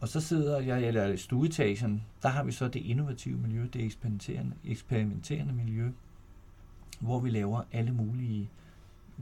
og 0.00 0.08
så 0.08 0.20
sidder 0.20 0.60
jeg, 0.60 0.82
eller 0.82 1.06
i 1.06 1.16
stueetagen, 1.16 2.02
der 2.22 2.28
har 2.28 2.44
vi 2.44 2.52
så 2.52 2.68
det 2.68 2.80
innovative 2.80 3.38
miljø, 3.38 3.68
det 3.72 3.84
eksperimenterende, 3.84 4.52
eksperimenterende 4.64 5.52
miljø, 5.52 5.90
hvor 7.00 7.20
vi 7.20 7.30
laver 7.30 7.62
alle 7.72 7.92
mulige 7.92 8.50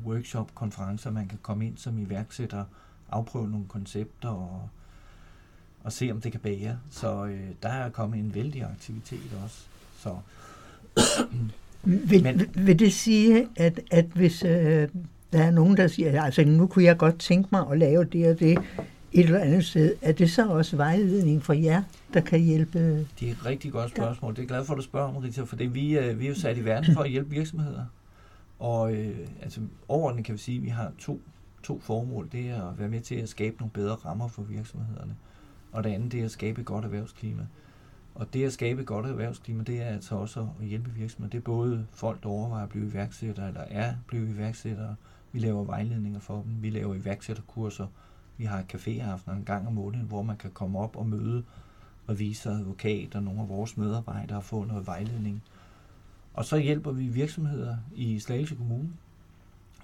workshop-konferencer, 0.04 1.10
man 1.10 1.28
kan 1.28 1.38
komme 1.42 1.66
ind 1.66 1.76
som 1.76 1.98
iværksætter, 1.98 2.64
afprøve 3.10 3.50
nogle 3.50 3.66
koncepter 3.68 4.28
og, 4.28 4.68
og 5.84 5.92
se, 5.92 6.10
om 6.10 6.20
det 6.20 6.32
kan 6.32 6.40
bære. 6.40 6.78
Så 6.90 7.24
øh, 7.24 7.50
der 7.62 7.68
er 7.68 7.90
kommet 7.90 8.20
en 8.20 8.34
vældig 8.34 8.64
aktivitet 8.64 9.38
også. 9.44 9.66
Så, 9.96 10.18
vil, 11.84 12.22
Men, 12.22 12.42
vil 12.54 12.78
det 12.78 12.92
sige, 12.92 13.48
at, 13.56 13.80
at 13.90 14.04
hvis 14.14 14.44
øh, 14.44 14.88
der 15.32 15.42
er 15.42 15.50
nogen, 15.50 15.76
der 15.76 15.86
siger, 15.86 16.22
altså 16.22 16.44
nu 16.44 16.66
kunne 16.66 16.84
jeg 16.84 16.96
godt 16.96 17.18
tænke 17.18 17.48
mig 17.52 17.64
at 17.70 17.78
lave 17.78 18.04
det 18.04 18.30
og 18.30 18.40
det, 18.40 18.58
et 19.12 19.24
eller 19.24 19.38
andet 19.38 19.64
sted. 19.64 19.94
Er 20.02 20.12
det 20.12 20.30
så 20.30 20.48
også 20.48 20.76
vejledning 20.76 21.42
for 21.42 21.52
jer, 21.52 21.82
der 22.14 22.20
kan 22.20 22.40
hjælpe? 22.40 23.06
Det 23.20 23.28
er 23.28 23.32
et 23.32 23.46
rigtig 23.46 23.72
godt 23.72 23.90
spørgsmål. 23.90 24.36
Det 24.36 24.42
er 24.42 24.46
glad 24.46 24.64
for, 24.64 24.72
at 24.72 24.78
du 24.78 24.82
spørger 24.82 25.08
om, 25.08 25.16
Rita, 25.16 25.42
for 25.42 25.56
det, 25.56 25.74
vi, 25.74 25.98
øh, 25.98 26.20
vi 26.20 26.24
er 26.24 26.28
jo 26.28 26.34
sat 26.34 26.58
i 26.58 26.64
verden 26.64 26.94
for 26.94 27.00
at 27.02 27.10
hjælpe 27.10 27.30
virksomheder. 27.30 27.84
Og 28.58 28.94
øh, 28.94 29.16
altså, 29.42 29.60
overordnet 29.88 30.24
kan 30.24 30.32
vi 30.32 30.38
sige, 30.38 30.56
at 30.56 30.64
vi 30.64 30.68
har 30.68 30.92
to, 30.98 31.20
to 31.62 31.80
formål. 31.80 32.28
Det 32.32 32.50
er 32.50 32.62
at 32.70 32.78
være 32.78 32.88
med 32.88 33.00
til 33.00 33.14
at 33.14 33.28
skabe 33.28 33.56
nogle 33.58 33.70
bedre 33.70 33.94
rammer 33.94 34.28
for 34.28 34.42
virksomhederne. 34.42 35.14
Og 35.72 35.84
det 35.84 35.90
andet, 35.90 36.12
det 36.12 36.20
er 36.20 36.24
at 36.24 36.30
skabe 36.30 36.60
et 36.60 36.66
godt 36.66 36.84
erhvervsklima. 36.84 37.42
Og 38.14 38.32
det 38.32 38.44
at 38.44 38.52
skabe 38.52 38.80
et 38.80 38.86
godt 38.86 39.06
erhvervsklima, 39.06 39.62
det 39.62 39.82
er 39.82 39.86
altså 39.86 40.14
også 40.14 40.48
at 40.60 40.66
hjælpe 40.66 40.90
virksomheder. 40.90 41.30
Det 41.30 41.38
er 41.38 41.42
både 41.42 41.86
folk, 41.92 42.22
der 42.22 42.28
overvejer 42.28 42.62
at 42.62 42.68
blive 42.68 42.86
iværksættere, 42.86 43.48
eller 43.48 43.60
er 43.60 43.94
blevet 44.06 44.28
iværksættere. 44.28 44.96
Vi 45.32 45.38
laver 45.38 45.64
vejledninger 45.64 46.20
for 46.20 46.42
dem. 46.42 46.62
Vi 46.62 46.70
laver 46.70 46.94
iværksætterkurser 46.94 47.86
vi 48.36 48.44
har 48.44 48.64
caféaftener 48.74 49.32
en 49.32 49.44
gang 49.44 49.66
om 49.66 49.72
måneden, 49.72 50.06
hvor 50.06 50.22
man 50.22 50.36
kan 50.36 50.50
komme 50.50 50.78
op 50.78 50.96
og 50.96 51.06
møde 51.06 51.44
revisor, 52.08 52.50
advokat 52.50 53.14
og 53.14 53.22
nogle 53.22 53.40
af 53.40 53.48
vores 53.48 53.76
medarbejdere 53.76 54.36
og 54.36 54.44
få 54.44 54.64
noget 54.64 54.86
vejledning. 54.86 55.42
Og 56.34 56.44
så 56.44 56.56
hjælper 56.56 56.92
vi 56.92 57.08
virksomheder 57.08 57.76
i 57.94 58.18
Slagelse 58.18 58.54
Kommune. 58.54 58.88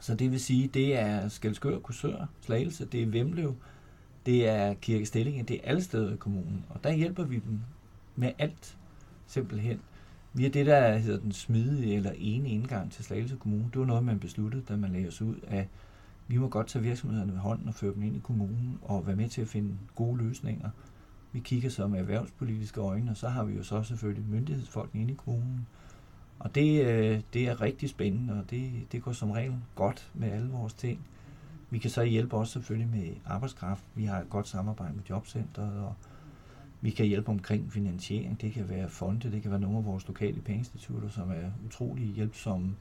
Så 0.00 0.14
det 0.14 0.30
vil 0.30 0.40
sige, 0.40 0.68
det 0.68 0.98
er 0.98 1.28
Skelskør, 1.28 1.78
Kursør, 1.78 2.26
Slagelse, 2.40 2.84
det 2.84 3.02
er 3.02 3.06
Vemlev, 3.06 3.54
det 4.26 4.48
er 4.48 4.74
Kirkestillingen, 4.74 5.44
det 5.44 5.56
er 5.56 5.70
alle 5.70 5.82
steder 5.82 6.12
i 6.12 6.16
kommunen. 6.16 6.64
Og 6.68 6.84
der 6.84 6.92
hjælper 6.92 7.24
vi 7.24 7.38
dem 7.38 7.60
med 8.18 8.32
alt, 8.38 8.78
simpelthen. 9.26 9.80
Vi 10.32 10.48
det, 10.48 10.66
der 10.66 10.98
hedder 10.98 11.20
den 11.20 11.32
smidige 11.32 11.94
eller 11.94 12.12
ene 12.16 12.48
indgang 12.48 12.92
til 12.92 13.04
Slagelse 13.04 13.36
Kommune. 13.36 13.64
Det 13.72 13.80
var 13.80 13.86
noget, 13.86 14.04
man 14.04 14.18
besluttede, 14.18 14.62
da 14.68 14.76
man 14.76 14.92
lagde 14.92 15.08
os 15.08 15.22
ud 15.22 15.36
af 15.46 15.68
vi 16.28 16.36
må 16.36 16.48
godt 16.48 16.66
tage 16.66 16.82
virksomhederne 16.82 17.32
ved 17.32 17.38
hånden 17.38 17.68
og 17.68 17.74
føre 17.74 17.94
dem 17.94 18.02
ind 18.02 18.16
i 18.16 18.18
kommunen 18.18 18.78
og 18.82 19.06
være 19.06 19.16
med 19.16 19.28
til 19.28 19.40
at 19.42 19.48
finde 19.48 19.76
gode 19.94 20.18
løsninger. 20.18 20.70
Vi 21.32 21.40
kigger 21.40 21.70
så 21.70 21.86
med 21.86 21.98
erhvervspolitiske 21.98 22.80
øjne, 22.80 23.10
og 23.10 23.16
så 23.16 23.28
har 23.28 23.44
vi 23.44 23.54
jo 23.54 23.62
så 23.62 23.82
selvfølgelig 23.82 24.24
myndighedsfolk 24.30 24.94
inde 24.94 25.12
i 25.12 25.16
kommunen. 25.16 25.66
Og 26.38 26.54
det, 26.54 26.84
øh, 26.86 27.20
det 27.32 27.48
er 27.48 27.60
rigtig 27.60 27.88
spændende, 27.88 28.34
og 28.34 28.50
det, 28.50 28.72
det 28.92 29.02
går 29.02 29.12
som 29.12 29.30
regel 29.30 29.54
godt 29.74 30.10
med 30.14 30.30
alle 30.30 30.50
vores 30.50 30.74
ting. 30.74 31.00
Vi 31.70 31.78
kan 31.78 31.90
så 31.90 32.02
hjælpe 32.02 32.36
også 32.36 32.52
selvfølgelig 32.52 32.88
med 32.88 33.14
arbejdskraft. 33.26 33.84
Vi 33.94 34.04
har 34.04 34.20
et 34.20 34.30
godt 34.30 34.48
samarbejde 34.48 34.94
med 34.94 35.02
Jobcentret, 35.10 35.78
og 35.80 35.94
vi 36.80 36.90
kan 36.90 37.06
hjælpe 37.06 37.28
omkring 37.28 37.72
finansiering. 37.72 38.40
Det 38.40 38.52
kan 38.52 38.68
være 38.68 38.88
fonde, 38.88 39.32
det 39.32 39.42
kan 39.42 39.50
være 39.50 39.60
nogle 39.60 39.78
af 39.78 39.84
vores 39.84 40.06
lokale 40.06 40.40
pengeinstitutter, 40.40 41.08
som 41.08 41.30
er 41.30 41.50
utrolig 41.66 42.06
hjælpsomme. 42.06 42.76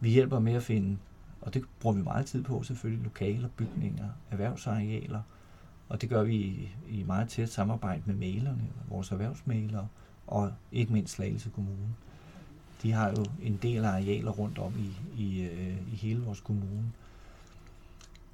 Vi 0.00 0.10
hjælper 0.10 0.38
med 0.38 0.52
at 0.52 0.62
finde 0.62 0.96
og 1.42 1.54
det 1.54 1.64
bruger 1.80 1.96
vi 1.96 2.02
meget 2.02 2.26
tid 2.26 2.42
på, 2.42 2.62
selvfølgelig 2.62 3.04
lokaler, 3.04 3.48
bygninger, 3.56 4.08
erhvervsarealer. 4.30 5.22
Og 5.88 6.00
det 6.00 6.08
gør 6.08 6.22
vi 6.22 6.34
i, 6.34 6.68
i 6.88 7.02
meget 7.02 7.28
tæt 7.28 7.48
samarbejde 7.48 8.02
med 8.06 8.14
mailerne, 8.14 8.62
vores 8.88 9.12
erhvervsmalere, 9.12 9.88
og 10.26 10.52
ikke 10.72 10.92
mindst 10.92 11.12
Slagelse 11.12 11.50
Kommune. 11.50 11.94
De 12.82 12.92
har 12.92 13.10
jo 13.10 13.24
en 13.42 13.58
del 13.62 13.84
arealer 13.84 14.30
rundt 14.30 14.58
om 14.58 14.74
i, 14.78 15.22
i, 15.22 15.42
øh, 15.42 15.92
i 15.92 15.96
hele 15.96 16.20
vores 16.20 16.40
kommune. 16.40 16.92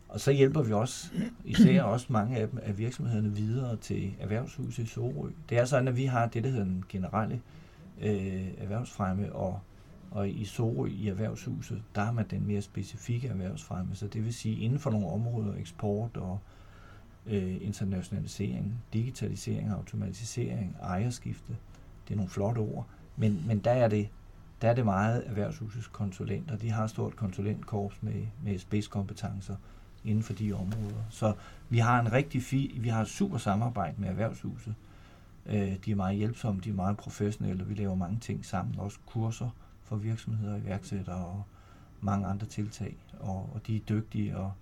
Og 0.09 0.21
så 0.21 0.33
hjælper 0.33 0.63
vi 0.63 0.73
også, 0.73 1.11
især 1.45 1.83
også 1.83 2.07
mange 2.09 2.37
af, 2.37 2.49
dem, 2.49 2.59
af 2.63 2.79
virksomhederne 2.79 3.37
videre 3.37 3.77
til 3.77 4.15
erhvervshuset 4.21 4.85
i 4.85 4.87
Sorø. 4.87 5.31
Det 5.49 5.59
er 5.59 5.65
sådan, 5.65 5.89
at 5.89 5.97
vi 5.97 6.05
har 6.05 6.27
det, 6.27 6.45
der 6.45 6.51
hedder 6.51 6.65
den 6.65 6.85
generelle 6.89 7.41
øh, 8.01 8.49
erhvervsfremme 8.59 9.33
og 9.33 9.61
og 10.11 10.29
i 10.29 10.45
Sorø 10.45 10.87
i 10.87 11.09
erhvervshuset, 11.09 11.83
der 11.95 12.05
har 12.05 12.13
man 12.13 12.27
den 12.31 12.47
mere 12.47 12.63
specifikke 12.63 13.29
erhvervsfremme, 13.29 13.95
så 13.95 14.07
det 14.07 14.25
vil 14.25 14.35
sige 14.35 14.61
inden 14.61 14.79
for 14.79 14.91
nogle 14.91 15.09
områder, 15.09 15.55
eksport 15.55 16.17
og 16.17 16.39
øh, 17.27 17.57
internationalisering, 17.61 18.83
digitalisering, 18.93 19.71
automatisering, 19.71 20.77
ejerskifte. 20.83 21.57
Det 22.09 22.15
er 22.15 22.17
nogle 22.17 22.31
flotte 22.31 22.59
ord, 22.59 22.87
men, 23.17 23.45
men 23.47 23.59
der 23.59 23.71
er 23.71 23.89
det 23.89 24.09
der 24.63 24.69
er 24.69 24.75
det 24.75 24.85
meget 24.85 25.23
erhvervshusets 25.27 25.87
konsulenter. 25.87 26.57
De 26.57 26.71
har 26.71 26.85
et 26.85 26.91
stort 26.91 27.17
konsulentkorps 27.17 28.03
med, 28.03 28.27
med 28.45 28.59
spidskompetencer 28.59 29.57
inden 30.05 30.23
for 30.23 30.33
de 30.33 30.53
områder. 30.53 31.03
Så 31.11 31.33
vi 31.69 31.79
har 31.79 32.01
en 32.01 32.13
rigtig 32.13 32.43
fi, 32.43 32.79
vi 32.81 32.89
har 32.89 33.03
et 33.03 33.09
super 33.09 33.39
samarbejde 33.39 33.95
med 33.99 34.09
erhvervshuset. 34.09 34.75
Øh, 35.47 35.77
de 35.85 35.91
er 35.91 35.97
meget 35.97 36.17
hjælpsomme, 36.17 36.61
de 36.61 36.69
er 36.69 36.75
meget 36.75 36.97
professionelle, 36.97 37.63
og 37.63 37.69
vi 37.69 37.75
laver 37.75 37.95
mange 37.95 38.19
ting 38.21 38.45
sammen, 38.45 38.79
også 38.79 38.99
kurser 39.07 39.51
for 39.83 39.97
virksomheder 39.97 40.55
og 40.55 40.61
iværksættere 40.61 41.27
og 41.27 41.43
mange 42.01 42.27
andre 42.27 42.47
tiltag. 42.47 42.97
Og, 43.21 43.51
og 43.55 43.61
de 43.67 43.77
er 43.77 43.81
dygtige 43.81 44.37
og 44.37 44.53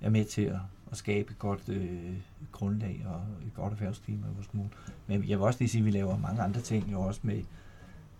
er 0.00 0.10
med 0.10 0.24
til 0.24 0.42
at, 0.42 0.58
at 0.90 0.96
skabe 0.96 1.30
et 1.30 1.38
godt 1.38 1.68
øh, 1.68 2.14
grundlag 2.52 3.02
og 3.06 3.22
et 3.46 3.54
godt 3.54 3.72
erhvervsklima 3.72 4.26
i 4.26 4.34
vores 4.34 4.46
kommune. 4.46 4.70
Men 5.06 5.28
jeg 5.28 5.38
vil 5.38 5.46
også 5.46 5.58
lige 5.58 5.68
sige, 5.68 5.80
at 5.80 5.86
vi 5.86 5.90
laver 5.90 6.18
mange 6.18 6.42
andre 6.42 6.60
ting 6.60 6.92
jo 6.92 7.00
også 7.00 7.20
med, 7.22 7.42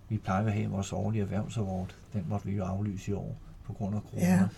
vi 0.09 0.17
plejer 0.17 0.45
at 0.45 0.53
have 0.53 0.69
vores 0.69 0.93
årlige 0.93 1.21
erhvervsaward. 1.21 1.95
Den 2.13 2.25
måtte 2.29 2.45
vi 2.45 2.55
jo 2.55 2.63
aflyse 2.63 3.11
i 3.11 3.13
år 3.13 3.37
på 3.63 3.73
grund 3.73 3.95
af 3.95 4.01
corona. 4.01 4.37
Yeah. 4.37 4.49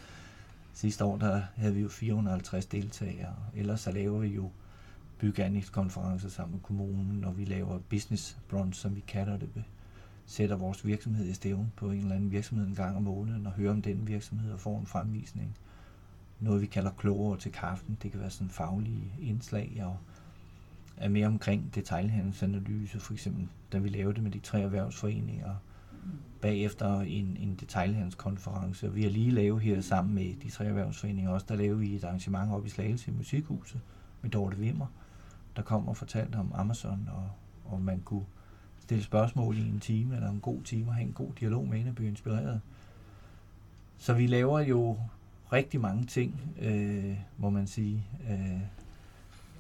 Sidste 0.76 1.06
år 1.06 1.18
der 1.18 1.42
havde 1.56 1.74
vi 1.74 1.82
jo 1.82 1.90
450 1.90 2.66
deltagere. 2.66 3.36
Ellers 3.54 3.82
så 3.82 3.92
laver 3.92 4.20
vi 4.20 4.28
jo 4.28 4.52
byggeanlægskonferencer 5.20 6.30
sammen 6.30 6.54
med 6.56 6.62
kommunen, 6.64 7.24
og 7.24 7.38
vi 7.38 7.46
laver 7.46 7.80
business 7.80 8.38
brunch, 8.50 8.82
som 8.82 8.96
vi 8.96 9.04
kalder 9.08 9.38
det, 9.38 9.64
sætter 10.26 10.56
vores 10.56 10.86
virksomhed 10.86 11.26
i 11.26 11.34
stævn 11.34 11.72
på 11.76 11.92
en 11.92 12.00
eller 12.00 12.16
anden 12.16 12.32
virksomhed 12.32 12.68
en 12.68 12.76
gang 12.76 12.98
om 12.98 13.04
måneden 13.04 13.46
og 13.46 13.52
hører 13.52 13.72
om 13.72 13.82
den 13.82 14.08
virksomhed 14.08 14.52
og 14.52 14.60
får 14.60 14.80
en 14.80 14.86
fremvisning. 14.86 15.58
Noget 16.40 16.62
vi 16.62 16.66
kalder 16.66 16.92
klogere 16.92 17.40
til 17.40 17.52
kaften, 17.52 17.98
Det 18.02 18.12
kan 18.12 18.20
være 18.20 18.30
sådan 18.30 18.50
faglige 18.50 19.12
indslag 19.20 19.82
og 19.86 19.98
er 20.98 21.10
mere 21.10 21.28
omkring 21.28 21.76
detaljhandelsanalyse, 21.76 23.00
for 23.00 23.14
eksempel 23.14 23.48
da 23.72 23.78
vi 23.78 23.90
lavede 23.90 24.14
det 24.14 24.24
med 24.24 24.32
de 24.32 24.40
tre 24.40 24.62
erhvervsforeninger. 24.62 25.56
Bagefter 26.42 27.00
en, 27.00 27.38
en 27.40 27.56
detaljhandelskonference. 27.60 28.94
Vi 28.94 29.04
har 29.04 29.10
lige 29.10 29.32
lavet 29.32 29.62
her 29.62 29.82
sammen 29.82 30.16
med 30.16 30.34
de 30.44 30.50
tre 30.50 30.66
erhvervsforeninger 30.66 31.32
også, 31.32 31.46
der 31.50 31.56
lavede 31.56 31.80
vi 31.80 31.96
et 31.96 32.04
arrangement 32.04 32.52
op 32.52 32.66
i 32.66 32.70
Slagelse 32.70 33.12
i 33.12 33.14
Musikhuset 33.14 33.82
med 34.22 34.30
Dorte 34.30 34.58
Wimmer, 34.58 34.86
der 35.56 35.62
kom 35.62 35.88
og 35.88 35.98
fortalte 35.98 36.36
om 36.36 36.52
Amazon, 36.56 37.10
og, 37.14 37.30
og 37.74 37.82
man 37.82 38.00
kunne 38.00 38.26
stille 38.80 39.04
spørgsmål 39.04 39.58
i 39.58 39.62
en 39.62 39.80
time, 39.80 40.16
eller 40.16 40.30
en 40.30 40.40
god 40.40 40.62
time, 40.62 40.88
og 40.88 40.94
have 40.96 41.08
en 41.08 41.14
god 41.14 41.32
dialog 41.40 41.68
med 41.68 41.80
en 41.80 41.88
og 41.88 41.96
blive 41.96 42.10
inspireret. 42.10 42.62
Så 43.98 44.14
vi 44.14 44.28
laver 44.28 44.60
jo 44.60 44.98
rigtig 45.54 45.82
mange 45.82 46.06
ting, 46.06 46.42
øh, 46.62 47.18
må 47.38 47.50
man 47.50 47.68
sige. 47.68 48.06
Øh, 48.30 48.60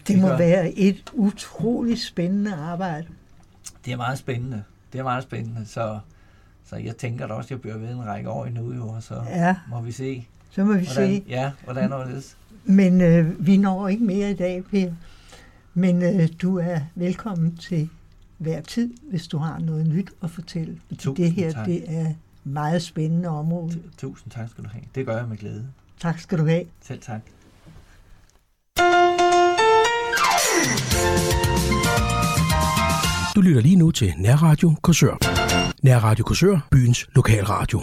det 0.08 0.20
må 0.20 0.28
gør. 0.28 0.38
være 0.38 0.72
et 0.72 1.12
utroligt 1.14 2.00
spændende 2.00 2.56
arbejde. 2.56 3.08
Det 3.86 3.94
er 3.94 3.98
meget 3.98 4.18
spændende. 4.18 4.64
Det 4.94 5.00
er 5.00 5.04
meget 5.04 5.24
spændende, 5.24 5.66
så, 5.66 6.00
så 6.70 6.76
jeg 6.76 6.98
tænker 6.98 7.28
da 7.28 7.34
også, 7.34 7.48
at 7.48 7.52
jeg 7.52 7.62
bliver 7.62 7.78
ved 7.78 7.90
en 7.90 8.06
række 8.06 8.30
år 8.30 8.46
endnu, 8.46 8.74
jo, 8.74 8.88
og 8.88 9.04
så 9.04 9.24
ja. 9.30 9.56
må 9.70 9.82
vi 9.82 9.92
se. 9.92 10.28
Så 10.52 10.64
må 10.64 10.74
vi 10.74 10.86
hvordan, 10.86 11.10
se. 11.10 11.24
Ja, 11.28 11.52
hvordan 11.64 11.92
er 11.92 12.06
det? 12.06 12.36
Men 12.64 13.02
øh, 13.02 13.48
vi 13.48 13.58
når 13.58 13.88
ikke 13.88 14.04
mere 14.04 14.32
i 14.32 14.34
dag, 14.34 14.64
Per. 14.64 14.92
Men 15.74 16.04
øh, 16.04 16.30
du 16.42 16.58
er 16.58 16.80
velkommen 16.96 17.58
til 17.58 17.90
hver 18.38 18.62
tid, 18.62 18.94
hvis 19.10 19.28
du 19.28 19.38
har 19.38 19.60
noget 19.60 19.88
nyt 19.88 20.12
at 20.24 20.30
fortælle. 20.30 20.80
Tusind 20.98 21.26
det 21.26 21.32
her 21.32 21.52
tak. 21.52 21.66
det 21.66 21.84
er 21.88 22.14
meget 22.44 22.82
spændende 22.82 23.30
område. 23.30 23.80
Tusind 23.98 24.32
tak 24.32 24.50
skal 24.50 24.64
du 24.64 24.70
have. 24.70 24.84
Det 24.96 25.06
gør 25.06 25.18
jeg 25.18 25.28
med 25.28 25.38
glæde. 25.38 25.68
Tak 26.00 26.20
skal 26.20 26.38
du 26.38 26.46
have. 26.46 26.66
Selv 26.82 27.02
tak. 27.02 27.22
Du 33.36 33.42
lytter 33.42 33.62
lige 33.62 33.76
nu 33.76 33.92
til 33.92 34.14
Nærradio 34.18 34.76
Korsør. 34.82 35.35
Nærradio 35.84 36.24
Korsør, 36.24 36.68
byens 36.72 37.06
lokalradio. 37.16 37.82